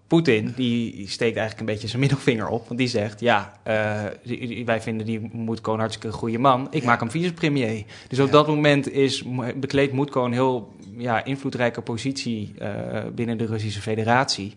[0.08, 2.67] Poetin, die steekt eigenlijk een beetje zijn middelvinger op.
[2.67, 3.54] Want die zegt, ja,
[4.24, 6.67] die- wij vinden die Moetko een hartstikke goede man.
[6.72, 6.88] Ik Ja.
[6.88, 7.84] maak hem vicepremier.
[8.08, 9.24] Dus op dat moment is,
[9.56, 12.54] bekleedt Moetko een heel ja, invloedrijke positie
[13.15, 14.56] binnen de Russische federatie.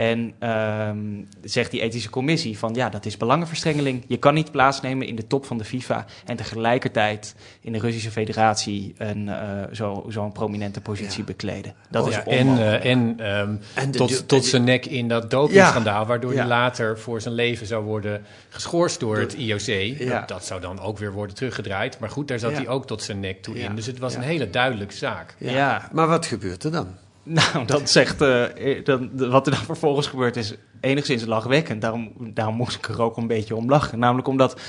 [0.00, 0.98] En ehm,
[1.42, 4.04] zegt die ethische commissie van ja, dat is belangenverstrengeling.
[4.06, 8.10] Je kan niet plaatsnemen in de top van de FIFA en tegelijkertijd in de Russische
[8.10, 9.38] federatie een, eh,
[9.72, 11.24] zo, zo'n prominente positie Ja.
[11.24, 11.74] bekleden.
[11.90, 12.84] Dat is Ja, en onmogelijk.
[12.84, 16.32] eh, en ehm, En de- tot, de- tot de- zijn nek in dat dopingschandaal, waardoor
[16.32, 16.38] Ja.
[16.38, 19.98] hij later voor zijn leven zou worden geschorst door het IOC.
[19.98, 20.18] Ja.
[20.18, 21.98] Dat, dat zou dan ook weer worden teruggedraaid.
[21.98, 22.56] Maar goed, daar zat Ja.
[22.56, 23.64] hij ook tot zijn nek toe Ja.
[23.68, 23.74] in.
[23.74, 24.18] Dus het was Ja.
[24.18, 25.34] een hele duidelijke zaak.
[25.38, 25.50] Ja.
[25.50, 25.88] Ja.
[25.92, 26.86] Maar wat gebeurt er dan?
[27.52, 31.80] Nou, dat zegt, eh, eh, wat er dan vervolgens gebeurt is enigszins lachwekkend.
[31.80, 33.98] Daarom, daarom moest ik er ook een beetje om lachen.
[33.98, 34.60] Namelijk omdat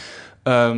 [0.43, 0.71] eh,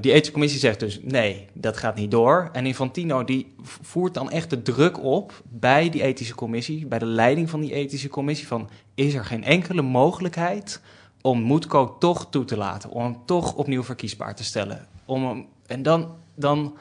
[0.00, 2.48] die ethische commissie zegt dus nee, dat gaat niet door.
[2.52, 7.06] En Infantino die voert dan echt de druk op bij die ethische commissie, bij de
[7.06, 10.80] leiding van die ethische commissie van is er geen enkele mogelijkheid
[11.20, 14.86] om Moetko toch toe te laten, om hem toch opnieuw verkiesbaar te stellen.
[15.04, 16.76] Om hem, en dan, dan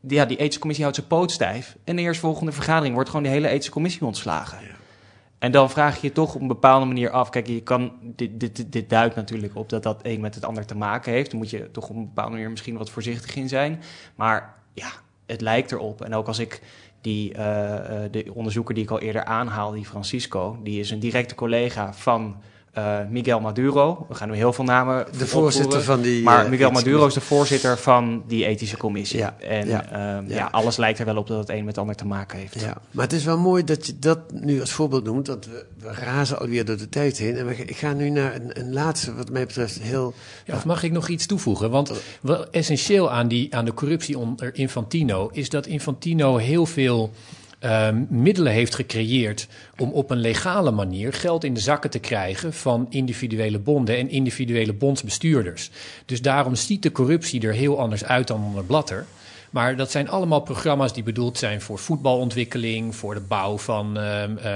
[0.00, 1.76] ja, die ethische commissie houdt zijn poot stijf.
[1.84, 4.58] En de eerstvolgende vergadering wordt gewoon de hele ethische commissie ontslagen.
[5.38, 7.30] En dan vraag je je toch op een bepaalde manier af.
[7.30, 10.44] Kijk, je kan, dit, dit, dit, dit duidt natuurlijk op dat dat een met het
[10.44, 11.30] ander te maken heeft.
[11.30, 13.82] Dan moet je toch op een bepaalde manier misschien wat voorzichtig in zijn.
[14.14, 14.88] Maar ja,
[15.26, 16.02] het lijkt erop.
[16.02, 16.60] En ook als ik
[17.00, 20.98] die, eh, eh, de onderzoeker die ik al eerder aanhaal, die Francisco, die is een
[20.98, 22.36] directe collega van
[22.78, 24.06] eh, Miguel Maduro.
[24.08, 26.22] We gaan nu heel veel namen De voorzitter van die...
[26.22, 29.18] Maar eh, Miguel Maduro is de voorzitter van die ethische commissie.
[29.18, 30.22] Ja, En ja, ja, ja.
[30.26, 32.60] ja, alles lijkt er wel op dat het een met het ander te maken heeft.
[32.60, 35.66] Ja, maar het is wel mooi dat je dat nu als voorbeeld noemt, want we,
[35.78, 37.36] we razen alweer door de tijd heen.
[37.36, 40.14] En we, ik ga nu naar een, een laatste, wat mij betreft, heel...
[40.44, 41.70] Ja, of mag ik nog iets toevoegen?
[41.70, 47.12] Want wel essentieel aan, die, aan de corruptie onder Infantino is dat Infantino heel veel
[47.58, 52.52] ehm, middelen heeft gecreëerd om op een legale manier geld in de zakken te krijgen
[52.52, 55.70] van individuele bonden en individuele bondsbestuurders.
[56.06, 59.06] Dus daarom ziet de corruptie er heel anders uit dan onder Blatter.
[59.50, 64.36] Maar dat zijn allemaal programma's die bedoeld zijn voor voetbalontwikkeling, voor de bouw van, ehm,
[64.36, 64.52] eh,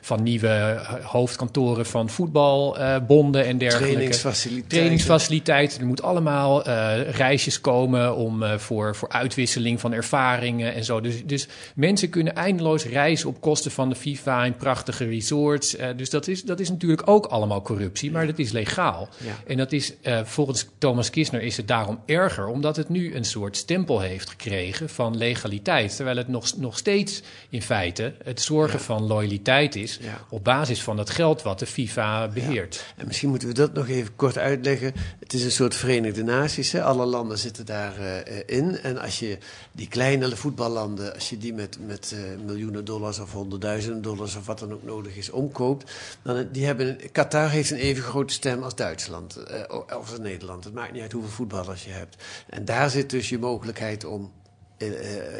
[0.00, 3.92] van nieuwe eh, hoofdkantoren van voetbalbonden en dergelijke.
[3.92, 4.68] Trainingsfaciliteiten.
[4.68, 5.80] Trainingsfaciliteiten.
[5.80, 11.00] Er moet allemaal eh, reisjes komen om, eh, voor, voor uitwisseling van ervaringen en zo.
[11.00, 15.76] Dus, dus mensen kunnen eindeloos reizen op kosten van de FIFA in prachtige resorts.
[15.76, 19.08] Eh, dus dat is, dat is natuurlijk ook allemaal corruptie, maar dat is legaal.
[19.24, 19.32] Ja.
[19.46, 23.24] En dat is, eh, volgens Thomas Kisner is het daarom erger, omdat het nu een
[23.24, 25.96] soort stempel heeft gekregen van legaliteit.
[25.96, 30.20] Terwijl het nog, nog steeds in feite het zorgen van loyaliteit is Ja.
[30.30, 32.84] op basis van het geld wat de FIFA beheert.
[32.96, 34.92] En misschien moeten we dat nog even kort uitleggen.
[35.18, 36.72] Het is een soort Verenigde Naties.
[36.72, 36.82] Hè?
[36.82, 38.78] Alle landen zitten daarin.
[38.82, 39.38] en als je
[39.72, 44.46] die kleine voetballanden, als je die met, met eh, miljoenen dollars of honderdduizenden dollars of
[44.46, 48.32] wat dan ook nodig is omkoopt, dan eh, die hebben, Qatar heeft een even grote
[48.32, 49.60] stem als Duitsland eh,
[49.98, 50.64] of als Nederland.
[50.64, 52.22] Het maakt niet uit hoeveel voetballers je hebt.
[52.48, 54.25] En daar zit dus je mogelijkheid om eh, eh,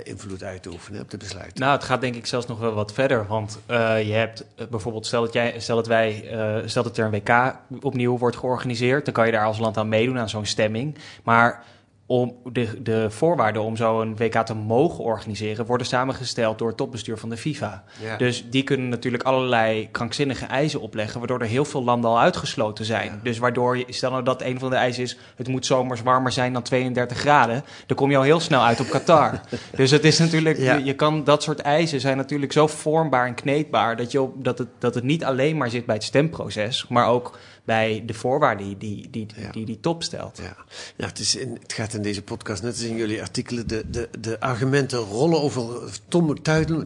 [0.02, 1.60] invloed uit te oefenen op de besluiten.
[1.60, 3.26] Nou, het gaat denk ik zelfs nog wel wat verder.
[3.26, 6.98] Want eh, je hebt eh, bijvoorbeeld, stel dat, jij, stel dat wij, eh, stel dat
[6.98, 10.28] er een WK opnieuw wordt georganiseerd, dan kan je daar als land aan meedoen aan
[10.28, 10.98] zo'n stemming.
[11.22, 11.64] Maar
[12.06, 17.18] om de, de voorwaarden om zo'n WK te mogen organiseren worden samengesteld door het topbestuur
[17.18, 17.84] van de FIFA.
[18.02, 18.16] Ja.
[18.16, 22.84] Dus die kunnen natuurlijk allerlei krankzinnige eisen opleggen, waardoor er heel veel landen al uitgesloten
[22.84, 23.20] zijn.
[23.22, 26.52] Dus waardoor, stel nou dat een van de eisen is, het moet zomers warmer zijn
[26.52, 29.40] dan 32 graden, dan kom je al heel snel uit op Qatar.
[29.76, 30.74] dus het is natuurlijk, Ja.
[30.74, 34.58] je, je kan, dat soort eisen zijn natuurlijk zo vormbaar en kneedbaar, dat, je dat,
[34.58, 38.66] het, dat het niet alleen maar zit bij het stemproces, maar ook bij de voorwaarden
[38.66, 39.50] die die, die, Ja.
[39.50, 40.38] die, die top stelt.
[40.42, 40.56] Ja,
[40.96, 43.90] ja het, is in, het gaat in deze podcast, net als in jullie artikelen, de,
[43.90, 45.64] de, de argumenten rollen over,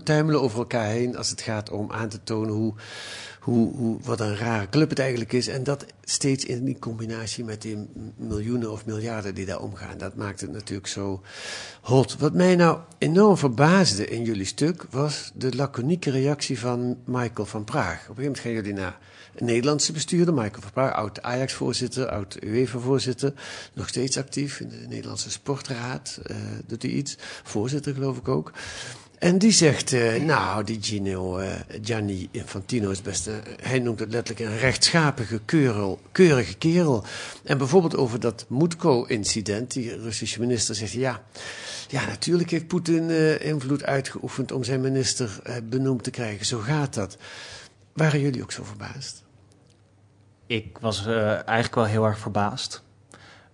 [0.04, 2.74] tuimelen over elkaar heen als het gaat om aan te tonen hoe,
[3.50, 5.48] hoe, wat een rare club het eigenlijk is.
[5.48, 9.98] En dat steeds in die combinatie met die miljoenen of miljarden die daar omgaan.
[9.98, 11.22] Dat maakt het natuurlijk zo
[11.80, 12.16] hot.
[12.18, 17.64] Wat mij nou enorm verbaasde in jullie stuk was de laconieke reactie van Michael van
[17.64, 18.08] Praag.
[18.08, 18.98] Op een gegeven moment gaan jullie naar
[19.34, 23.32] een Nederlandse bestuurder, Michael van Praag, oud Ajax-voorzitter, oud UEFA-voorzitter,
[23.74, 26.36] nog steeds actief in de Nederlandse Sportraad, eh,
[26.66, 28.52] doet hij iets, voorzitter geloof ik ook.
[29.20, 31.52] En die zegt, eh, nou, die Gino, eh,
[31.82, 33.30] Gianni Infantino is best,
[33.62, 37.04] hij noemt het letterlijk een rechtschapige, keurel, keurige kerel.
[37.44, 41.22] En bijvoorbeeld over dat Mutko-incident, die Russische minister zegt, ja,
[41.88, 46.46] ja, natuurlijk heeft Poetin eh, invloed uitgeoefend om zijn minister benoemd te krijgen.
[46.46, 47.16] Zo gaat dat.
[47.92, 49.22] Waren jullie ook zo verbaasd?
[50.46, 52.82] Ik was eigenlijk wel heel erg verbaasd.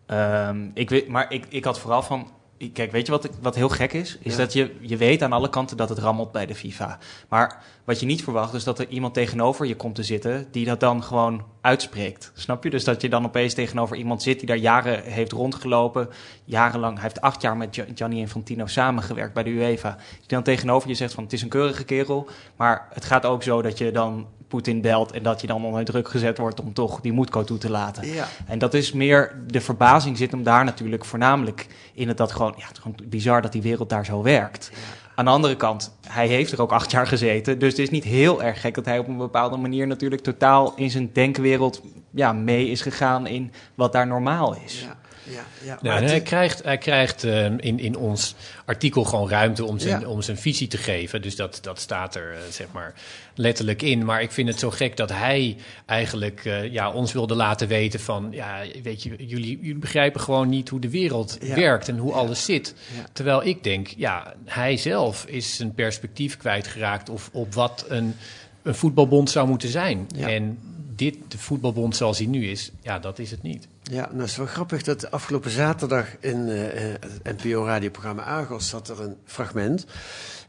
[0.06, 2.34] Ehm, ik weet, maar ik, ik had vooral van.
[2.72, 4.18] Kijk, weet je wat, wat heel gek is?
[4.20, 4.38] Is Ja.
[4.38, 6.98] dat je, je weet aan alle kanten dat het rammelt bij de FIFA.
[7.28, 10.64] Maar wat je niet verwacht, is dat er iemand tegenover je komt te zitten die
[10.64, 12.30] dat dan gewoon uitspreekt.
[12.34, 12.70] Snap je?
[12.70, 16.08] Dus dat je dan opeens tegenover iemand zit die daar jaren heeft rondgelopen.
[16.44, 19.96] Jarenlang, hij heeft acht jaar met Gi- Gianni Infantino samengewerkt bij de UEFA.
[20.18, 22.28] Die dan tegenover je zegt van het is een keurige kerel.
[22.56, 25.84] Maar het gaat ook zo dat je dan Poetin belt en dat je dan onder
[25.84, 28.06] druk gezet wordt om toch die Moetko toe te laten.
[28.06, 28.28] Ja.
[28.46, 32.54] En dat is meer, de verbazing zit hem daar natuurlijk voornamelijk in het dat gewoon,
[32.56, 34.70] ja, het is gewoon bizar dat die wereld daar zo werkt.
[35.14, 38.04] Aan de andere kant, hij heeft er ook acht jaar gezeten, dus het is niet
[38.04, 42.32] heel erg gek dat hij op een bepaalde manier natuurlijk totaal in zijn denkwereld ja,
[42.32, 44.80] mee is gegaan in wat daar normaal is.
[44.80, 44.96] Ja,
[45.28, 45.94] ja, ja.
[46.00, 48.34] Het- hij krijgt, hij krijgt eh, in, in ons
[48.64, 50.06] artikel gewoon ruimte om zijn, Ja.
[50.08, 51.22] om zijn visie te geven.
[51.22, 52.94] Dus dat, dat staat er eh, zeg maar
[53.34, 54.04] letterlijk in.
[54.04, 58.00] Maar ik vind het zo gek dat hij eigenlijk eh, ja, ons wilde laten weten
[58.00, 58.28] van...
[58.30, 61.54] ja, weet je, jullie, jullie begrijpen gewoon niet hoe de wereld Ja.
[61.54, 62.74] werkt en hoe alles zit.
[63.12, 67.08] Terwijl ik denk, ja, hij zelf is zijn perspectief kwijtgeraakt...
[67.08, 68.14] of op wat een,
[68.62, 70.06] een voetbalbond zou moeten zijn.
[70.16, 70.58] En
[70.94, 73.68] dit, de voetbalbond zoals hij nu is, ja, dat is het niet.
[73.90, 78.88] Ja, nou is wel grappig dat afgelopen zaterdag in eh, eh, het NPO-radioprogramma Argos zat
[78.88, 79.86] er een fragment.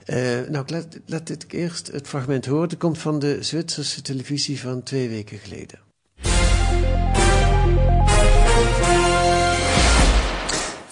[0.05, 0.17] Eh,
[0.49, 2.69] nou, laat, laat dit eerst het fragment horen.
[2.69, 5.79] Het komt van de Zwitserse televisie van twee weken geleden.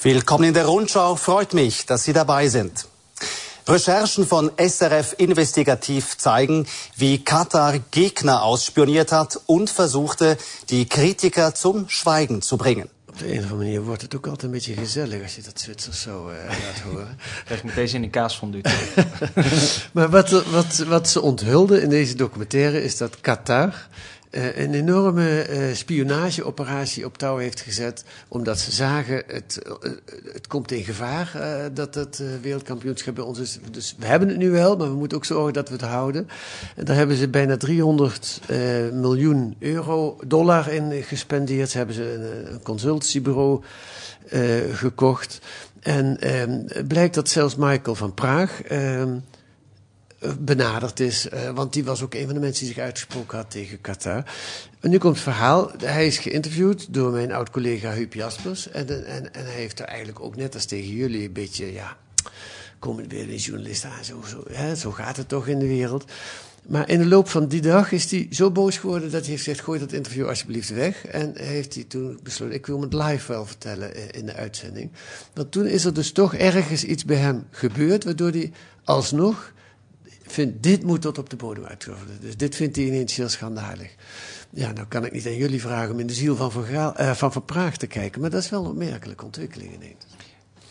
[0.02, 1.18] Willkommen in der Rundschau.
[1.18, 2.88] Freut mich, dass Sie dabei sind.
[3.68, 10.38] Recherchen von SRF Investigativ zeigen, wie Katar Gegner ausspioniert hat und versuchte,
[10.70, 12.90] die Kritiker zum Schweigen zu bringen.
[13.10, 15.42] Op de een of andere manier wordt het ook altijd een beetje gezellig als je
[15.42, 17.18] dat Zwitsers zo eh, laat horen.
[17.46, 18.62] Krijg ik meteen in kaasfondue.
[19.94, 23.88] maar wat, wat, wat ze onthulden in deze documentaire is dat Qatar
[24.36, 28.04] een enorme eh, spionageoperatie op touw heeft gezet.
[28.28, 29.92] Omdat ze zagen, het, eh,
[30.34, 33.60] het komt in gevaar eh, dat het eh, wereldkampioenschap bij ons is.
[33.72, 36.28] Dus we hebben het nu wel, maar we moeten ook zorgen dat we het houden.
[36.76, 38.58] En daar hebben ze bijna 300 eh,
[38.94, 41.70] miljoen euro, dollar in gespendeerd.
[41.70, 42.14] Ze hebben ze
[42.50, 43.62] een, consultiebureau
[44.30, 44.42] eh,
[44.74, 45.40] gekocht.
[45.80, 49.18] En ehm, blijkt dat zelfs Michael van Praag ehm,
[50.40, 51.30] benaderd is.
[51.30, 54.24] eh, want die was ook een van de mensen die zich uitgesproken had tegen Qatar.
[54.80, 55.72] En nu komt het verhaal.
[55.78, 58.70] Hij is geïnterviewd door mijn oud-collega Huub Jaspers.
[58.70, 61.74] En, en, en hij heeft er eigenlijk ook net als tegen jullie een beetje...
[61.74, 61.98] Ja,
[62.80, 64.04] komen weer de journalisten aan.
[64.04, 66.06] Zo, zo, hè, zo gaat het toch in de wereld.
[66.68, 69.44] Maar in de loop van die dag is hij zo boos geworden dat hij heeft
[69.44, 71.06] gezegd: gooi dat interview alsjeblieft weg.
[71.06, 74.92] En heeft hij toen besloten: ik wil het live wel vertellen eh, in de uitzending.
[75.34, 78.52] Want toen is er dus toch ergens iets bij hem gebeurd, waardoor hij
[78.84, 79.54] alsnog
[80.28, 82.22] vindt: dit moet tot op de bodem uitgevoerd worden.
[82.22, 83.96] Dus dit vindt hij ineens heel schandalig.
[84.50, 87.36] Ja, nou kan ik niet aan jullie vragen om in de ziel van Van, eh,
[87.46, 90.06] Praag te kijken, maar dat is wel een opmerkelijke ontwikkeling ineens.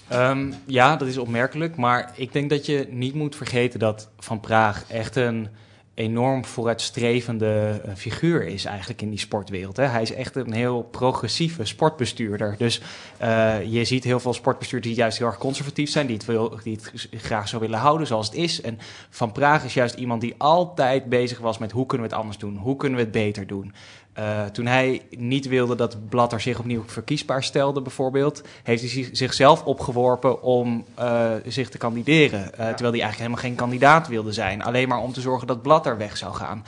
[0.09, 1.77] Ehm, ja, dat is opmerkelijk.
[1.77, 5.49] Maar ik denk dat je niet moet vergeten dat Van Praag echt een
[5.95, 9.77] enorm vooruitstrevende eh, figuur is eigenlijk in die sportwereld.
[9.77, 9.85] Hè.
[9.85, 12.55] Hij is echt een heel progressieve sportbestuurder.
[12.59, 12.81] Dus
[13.17, 16.79] eh, je ziet heel veel sportbestuurders die juist heel erg conservatief zijn, die het, die
[16.93, 18.61] het graag zo willen houden zoals het is.
[18.61, 18.79] En
[19.11, 22.41] Van Praag is juist iemand die altijd bezig was met hoe kunnen we het anders
[22.41, 23.73] doen, hoe kunnen we het beter doen.
[24.19, 29.09] Uh, toen hij niet wilde dat Blatter zich opnieuw verkiesbaar stelde, bijvoorbeeld, heeft hij zich-
[29.13, 32.41] zichzelf opgeworpen om uh, zich te kandideren.
[32.41, 34.63] Uh, Terwijl hij eigenlijk helemaal geen kandidaat wilde zijn.
[34.63, 36.65] Alleen maar om te zorgen dat Blatter weg zou gaan.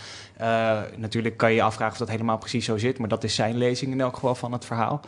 [0.97, 3.57] Natuurlijk kan je je afvragen of dat helemaal precies zo zit, maar dat is zijn
[3.57, 5.01] lezing in elk geval van het verhaal.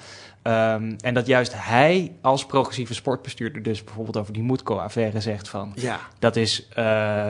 [0.43, 5.73] Um, en dat juist hij als progressieve sportbestuurder, dus bijvoorbeeld over die Moetko-affaire, zegt van
[5.75, 5.99] Ja.
[6.19, 6.69] dat is,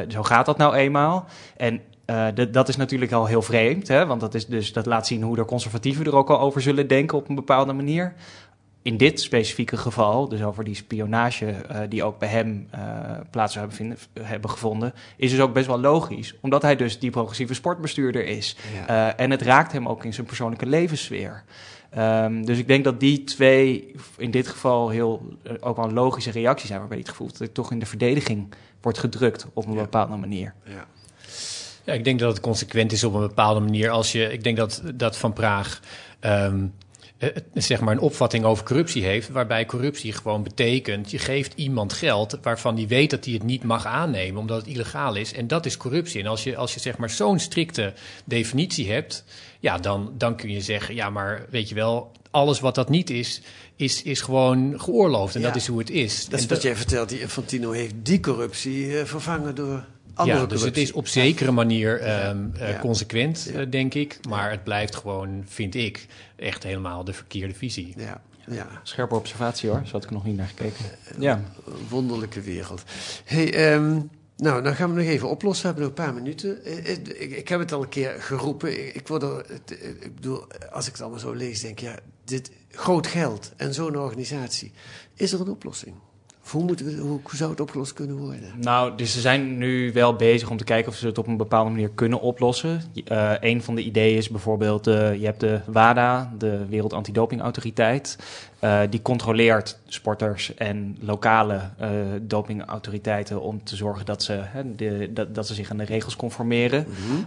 [0.08, 1.24] zo gaat dat nou eenmaal.
[1.56, 4.06] En uh, de, dat is natuurlijk al heel vreemd, hè?
[4.06, 6.88] want dat, is dus, dat laat zien hoe de conservatieven er ook al over zullen
[6.88, 8.14] denken op een bepaalde manier.
[8.82, 12.80] In dit specifieke geval, dus over die spionage uh, die ook bij hem uh,
[13.30, 16.34] plaats zou hebben, vinden, hebben gevonden, is dus ook best wel logisch.
[16.40, 18.56] Omdat hij dus die progressieve sportbestuurder is.
[18.86, 19.16] Ja.
[19.16, 21.42] En het raakt hem ook in zijn persoonlijke levenssfeer.
[21.98, 26.30] Um, dus ik denk dat die twee in dit geval heel ook wel een logische
[26.30, 29.72] reactie zijn, waarbij het gevoel dat hij toch in de verdediging wordt gedrukt op een
[29.72, 29.80] ja.
[29.80, 30.54] bepaalde manier.
[30.64, 30.86] Ja.
[31.88, 33.90] Ja, ik denk dat het consequent is op een bepaalde manier.
[33.90, 35.80] Als je, ik denk dat, dat Van Praag
[36.20, 36.74] um,
[37.54, 42.38] zeg maar een opvatting over corruptie heeft, waarbij corruptie gewoon betekent, je geeft iemand geld
[42.42, 45.32] waarvan die weet dat hij het niet mag aannemen, omdat het illegaal is.
[45.32, 46.20] En dat is corruptie.
[46.20, 47.92] En als je, als je zeg maar zo'n strikte
[48.24, 49.24] definitie hebt,
[49.60, 53.10] ja, dan, dan kun je zeggen, ja, maar weet je wel, alles wat dat niet
[53.10, 53.42] is,
[53.76, 55.34] is, is gewoon geoorloofd.
[55.34, 55.46] En ja.
[55.46, 56.24] dat is hoe het is.
[56.24, 59.84] Dat is en wat jij vertelt, die Infantino heeft die corruptie uh, vervangen door
[60.24, 62.74] ja, dus het is op zekere manier um, ja.
[62.74, 63.60] uh, consequent, ja.
[63.60, 64.18] uh, denk ik.
[64.28, 67.94] Maar het blijft gewoon, vind ik, echt helemaal de verkeerde visie.
[67.96, 68.20] Ja.
[68.50, 68.66] Ja.
[68.82, 70.84] Scherpe observatie hoor, zo had ik nog niet naar gekeken.
[71.18, 71.42] Ja.
[71.88, 72.82] Wonderlijke wereld.
[73.24, 75.62] Hey, um, nou, dan gaan we nog even oplossen.
[75.62, 76.78] We hebben nog een paar minuten.
[76.88, 78.86] Ik, ik, ik heb het al een keer geroepen.
[78.86, 79.46] Ik, ik, word er,
[80.00, 83.74] ik bedoel, als ik het allemaal zo lees, denk ik, ja, dit groot geld en
[83.74, 84.72] zo'n organisatie.
[85.14, 85.94] Is er een oplossing?
[86.50, 88.50] Hoe, moeten we, hoe zou het opgelost kunnen worden?
[88.60, 91.36] Nou, dus ze zijn nu wel bezig om te kijken of ze het op een
[91.36, 92.82] bepaalde manier kunnen oplossen.
[93.12, 98.18] Uh, een van de ideeën is bijvoorbeeld, uh, je hebt de WADA, de Wereld Antidopingautoriteit.
[98.64, 101.60] Uh, die controleert sporters en lokale
[102.22, 106.16] dopingautoriteiten om te zorgen dat ze, hè, de, dat, dat, ze zich aan de regels
[106.16, 106.86] conformeren.
[106.88, 107.26] Mm-hmm.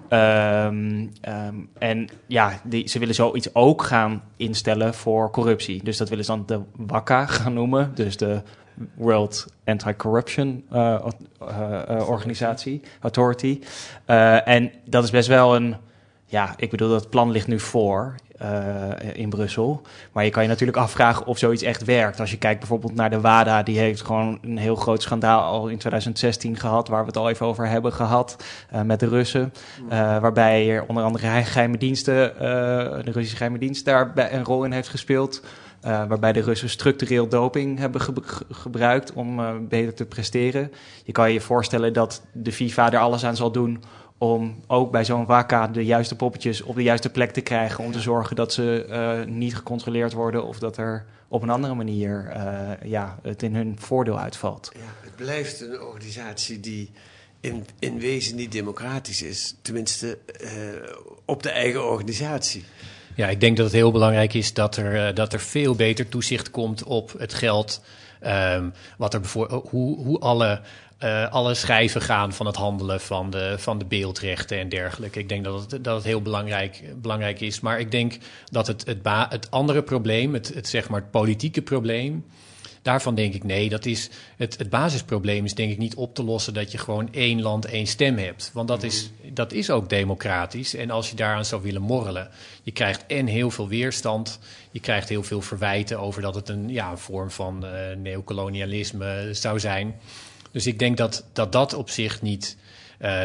[0.69, 1.11] Um,
[1.47, 5.83] um, en ja, die, ze willen zoiets ook gaan instellen voor corruptie.
[5.83, 8.41] Dus dat willen ze dan de WACA gaan noemen, dus de
[8.95, 11.05] World Anti-Corruption uh,
[11.41, 13.61] uh, uh, Organisatie, Authority.
[14.45, 15.75] en dat is best wel een,
[16.25, 18.15] ja, ik bedoel, dat plan ligt nu voor
[19.13, 19.81] in Brussel.
[20.11, 22.19] Maar je kan je natuurlijk afvragen of zoiets echt werkt.
[22.19, 25.67] Als je kijkt bijvoorbeeld naar de WADA, die heeft gewoon een heel groot schandaal al
[25.67, 28.43] in 2016 gehad, waar we het al even over hebben gehad
[28.85, 29.53] met de Russen.
[29.89, 34.89] waarbij er onder andere geheime diensten, de Russische geheime dienst daar een rol in heeft
[34.89, 35.41] gespeeld.
[35.85, 40.71] Uh, waarbij de Russen structureel doping hebben ge ge gebruikt om uh, beter te presteren.
[41.03, 43.83] Je kan je voorstellen dat de FIFA er alles aan zal doen
[44.17, 47.83] om ook bij zo'n WACA de juiste poppetjes op de juiste plek te krijgen.
[47.83, 51.73] Om te zorgen dat ze uh, niet gecontroleerd worden of dat er op een andere
[51.73, 52.31] manier
[52.83, 54.71] ja, het in hun voordeel uitvalt.
[54.73, 56.91] Ja, het blijft een organisatie die
[57.39, 59.55] in, in wezen niet democratisch is.
[59.61, 60.17] Tenminste,
[61.25, 62.63] op de eigen organisatie.
[63.15, 66.09] Ja, ik denk dat het heel belangrijk is dat er, uh, dat er veel beter
[66.09, 67.81] toezicht komt op het geld.
[68.27, 70.61] Um, wat er bijvoorbeeld, hoe, hoe alle,
[71.03, 75.19] uh, alle schijven gaan van het handelen van de, van de beeldrechten en dergelijke.
[75.19, 77.59] Ik denk dat het, dat het heel belangrijk, belangrijk is.
[77.59, 78.17] Maar ik denk
[78.51, 82.25] dat het, het, het andere probleem, het, het, zeg maar het politieke probleem.
[82.81, 86.23] Daarvan denk ik nee, dat is het, het basisprobleem is denk ik niet op te
[86.23, 88.51] lossen dat je gewoon één land, één stem hebt.
[88.53, 90.75] Want dat is, dat is ook democratisch.
[90.75, 92.29] En als je daaraan zou willen morrelen,
[92.63, 94.39] je krijgt en heel veel weerstand,
[94.71, 99.29] je krijgt heel veel verwijten over dat het een, ja, een vorm van uh, neocolonialisme
[99.31, 99.95] zou zijn.
[100.51, 102.57] Dus ik denk dat dat, dat op zich niet.
[103.01, 103.23] Uh,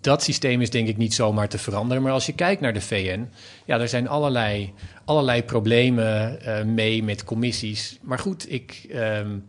[0.00, 2.02] dat systeem is denk ik niet zomaar te veranderen.
[2.02, 3.28] Maar als je kijkt naar de VN,
[3.64, 4.72] ja, er zijn allerlei,
[5.04, 7.98] allerlei problemen uh, mee met commissies.
[8.02, 9.44] Maar goed, ik, um,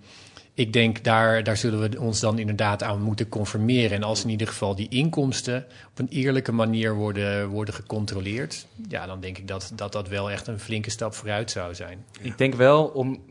[0.53, 3.97] ik denk daar, daar zullen we ons dan inderdaad aan moeten conformeren.
[3.97, 9.05] En als in ieder geval die inkomsten op een eerlijke manier worden, worden gecontroleerd, ja,
[9.05, 12.05] dan denk ik dat, dat dat wel echt een flinke stap vooruit zou zijn.
[12.21, 13.30] Ik denk wel om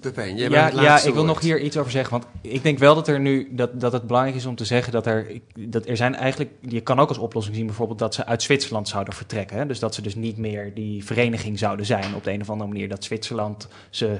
[0.00, 2.10] Pepijn, jij ja, bent ja, ik wil nog hier iets over zeggen.
[2.10, 4.92] Want ik denk wel dat er nu dat, dat het belangrijk is om te zeggen
[4.92, 6.50] dat er, dat er zijn eigenlijk.
[6.60, 9.56] Je kan ook als oplossing zien bijvoorbeeld dat ze uit Zwitserland zouden vertrekken.
[9.56, 9.66] Hè?
[9.66, 12.70] Dus dat ze dus niet meer die vereniging zouden zijn op de een of andere
[12.70, 12.88] manier.
[12.88, 14.18] Dat Zwitserland ze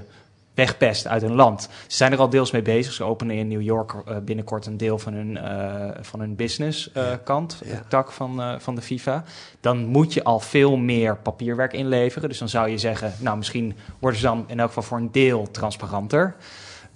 [0.55, 1.63] wegpest uit hun land.
[1.63, 2.93] Ze zijn er al deels mee bezig.
[2.93, 6.91] Ze openen in New York uh, binnenkort een deel van hun, uh, van hun business
[6.97, 7.83] uh, kant, ja.
[7.89, 9.25] tak van, van de FIFA.
[9.61, 12.29] Dan moet je al veel meer papierwerk inleveren.
[12.29, 15.13] Dus dan zou je zeggen, nou misschien worden ze dan in elk geval voor een
[15.13, 16.37] deel transparanter.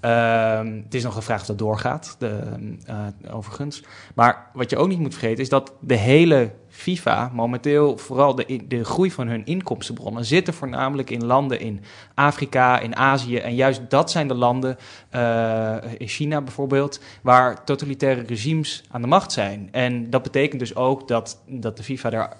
[0.04, 2.42] Uh, het is nog een vraag of dat doorgaat, de,
[3.30, 3.82] overigens.
[4.14, 8.66] Maar wat je ook niet moet vergeten is dat de hele FIFA momenteel, vooral de,
[8.68, 11.80] de groei van hun inkomstenbronnen, zitten voornamelijk in landen in
[12.14, 13.36] Afrika, in Azië.
[13.36, 14.76] En juist dat zijn de landen,
[15.14, 19.68] uh, in China bijvoorbeeld, waar totalitaire regimes aan de macht zijn.
[19.72, 22.36] En dat betekent dus ook dat, dat de FIFA daar,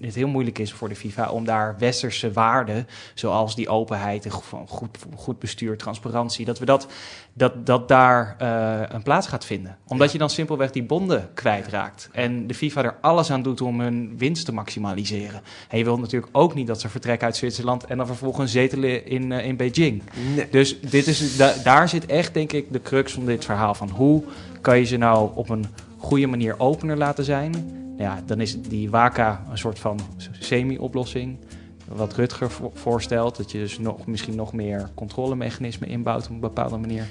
[0.00, 4.26] het heel moeilijk is voor de FIFA om daar westerse waarden, zoals die openheid,
[4.66, 6.86] goed, goed bestuur, transparantie, dat we dat
[7.34, 9.76] dat, dat daar uh, een plaats gaat vinden.
[9.86, 10.12] Omdat ja.
[10.12, 12.08] je dan simpelweg die bonden kwijtraakt.
[12.12, 15.40] En de FIFA er alles aan doet om hun winst te maximaliseren.
[15.68, 17.84] En je wilt natuurlijk ook niet dat ze vertrekken uit Zwitserland...
[17.84, 20.02] en dan vervolgens zetelen in, uh, in Beijing.
[20.34, 20.48] Nee.
[20.50, 23.74] Dus dit is, da, daar zit echt, denk ik, de crux van dit verhaal.
[23.74, 24.22] Van hoe
[24.60, 25.66] kan je ze nou op een
[25.98, 27.80] goede manier opener laten zijn...
[27.98, 30.00] Ja, dan is die WACA een soort van
[30.38, 31.36] semi-oplossing
[31.94, 33.36] wat Rutger voorstelt.
[33.36, 37.06] Dat je dus nog, misschien nog meer controlemechanismen inbouwt op een bepaalde manier.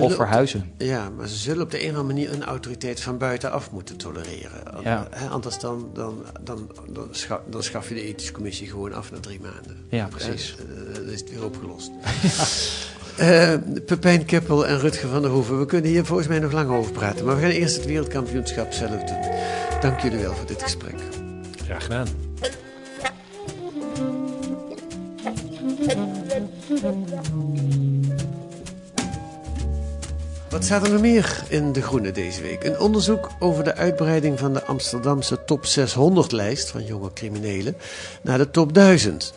[0.00, 0.72] of verhuizen.
[0.78, 3.96] Ja, maar ze zullen op de een of andere manier een autoriteit van buitenaf moeten
[3.96, 4.62] tolereren.
[4.82, 5.06] Ja.
[5.10, 9.10] He, anders dan, dan, dan, dan, schaf, dan schaf je de ethische commissie gewoon af
[9.10, 9.76] na drie maanden.
[9.90, 10.56] Ja, precies.
[10.70, 11.90] Uh, dan is het weer opgelost.
[13.20, 13.54] Uh,
[13.86, 15.58] Pepijn Keppel en Rutger van der Hoeven.
[15.58, 17.24] We kunnen hier volgens mij nog lang over praten.
[17.24, 19.20] Maar we gaan eerst het wereldkampioenschap zelf doen.
[19.80, 20.94] Dank jullie wel voor dit gesprek.
[21.64, 22.25] Graag gedaan.
[30.48, 32.64] Wat staat er nog meer in De Groene deze week?
[32.64, 37.76] Een onderzoek over de uitbreiding van de Amsterdamse top 600-lijst van jonge criminelen
[38.22, 39.32] naar de top 1000.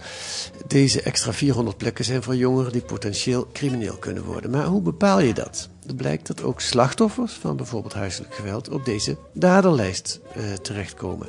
[0.67, 4.51] Deze extra 400 plekken zijn voor jongeren die potentieel crimineel kunnen worden.
[4.51, 5.69] Maar hoe bepaal je dat?
[5.85, 11.27] Het blijkt dat ook slachtoffers van bijvoorbeeld huiselijk geweld op deze daderlijst uh, terechtkomen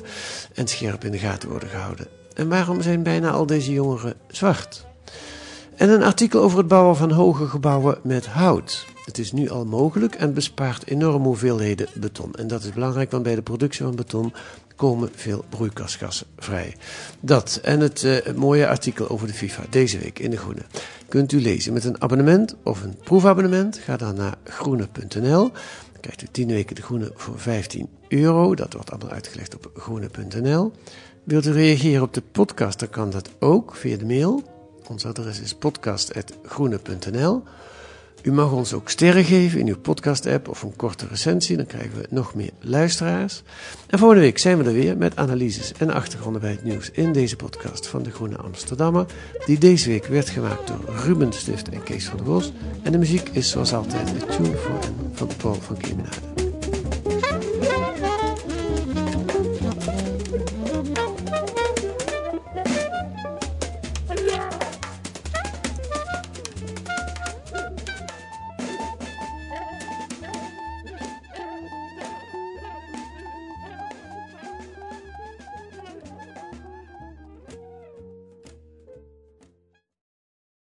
[0.53, 2.07] en scherp in de gaten worden gehouden.
[2.33, 4.89] En waarom zijn bijna al deze jongeren zwart?
[5.75, 8.85] En een artikel over het bouwen van hoge gebouwen met hout.
[9.05, 12.33] Het is nu al mogelijk en bespaart enorme hoeveelheden beton.
[12.33, 14.33] En dat is belangrijk, want bij de productie van beton
[14.75, 16.75] komen veel broeikasgassen vrij.
[17.19, 20.61] Dat en het, het mooie artikel over de FIFA deze week in De Groene
[21.07, 23.77] kunt u lezen met een abonnement of een proefabonnement.
[23.77, 25.51] Ga dan naar groene.nl.
[25.99, 28.55] Krijgt u 10 weken De Groene voor 15 euro.
[28.55, 30.71] Dat wordt allemaal uitgelegd op groene.nl.
[31.23, 34.43] Wilt u reageren op de podcast, dan kan dat ook via de mail.
[34.91, 37.43] Ons adres is podcast.groene.nl.
[38.23, 41.97] U mag ons ook sterren geven in uw podcast-app of een korte recensie, dan krijgen
[41.97, 43.43] we nog meer luisteraars.
[43.87, 47.13] En volgende week zijn we er weer met analyses en achtergronden bij het nieuws in
[47.13, 49.05] deze podcast van de Groene Amsterdammer,
[49.45, 52.51] die deze week werd gemaakt door Ruben Stift en Kees van der Bos.
[52.83, 54.57] En de muziek is zoals altijd de Tune
[55.13, 56.30] van Paul van Kemenade.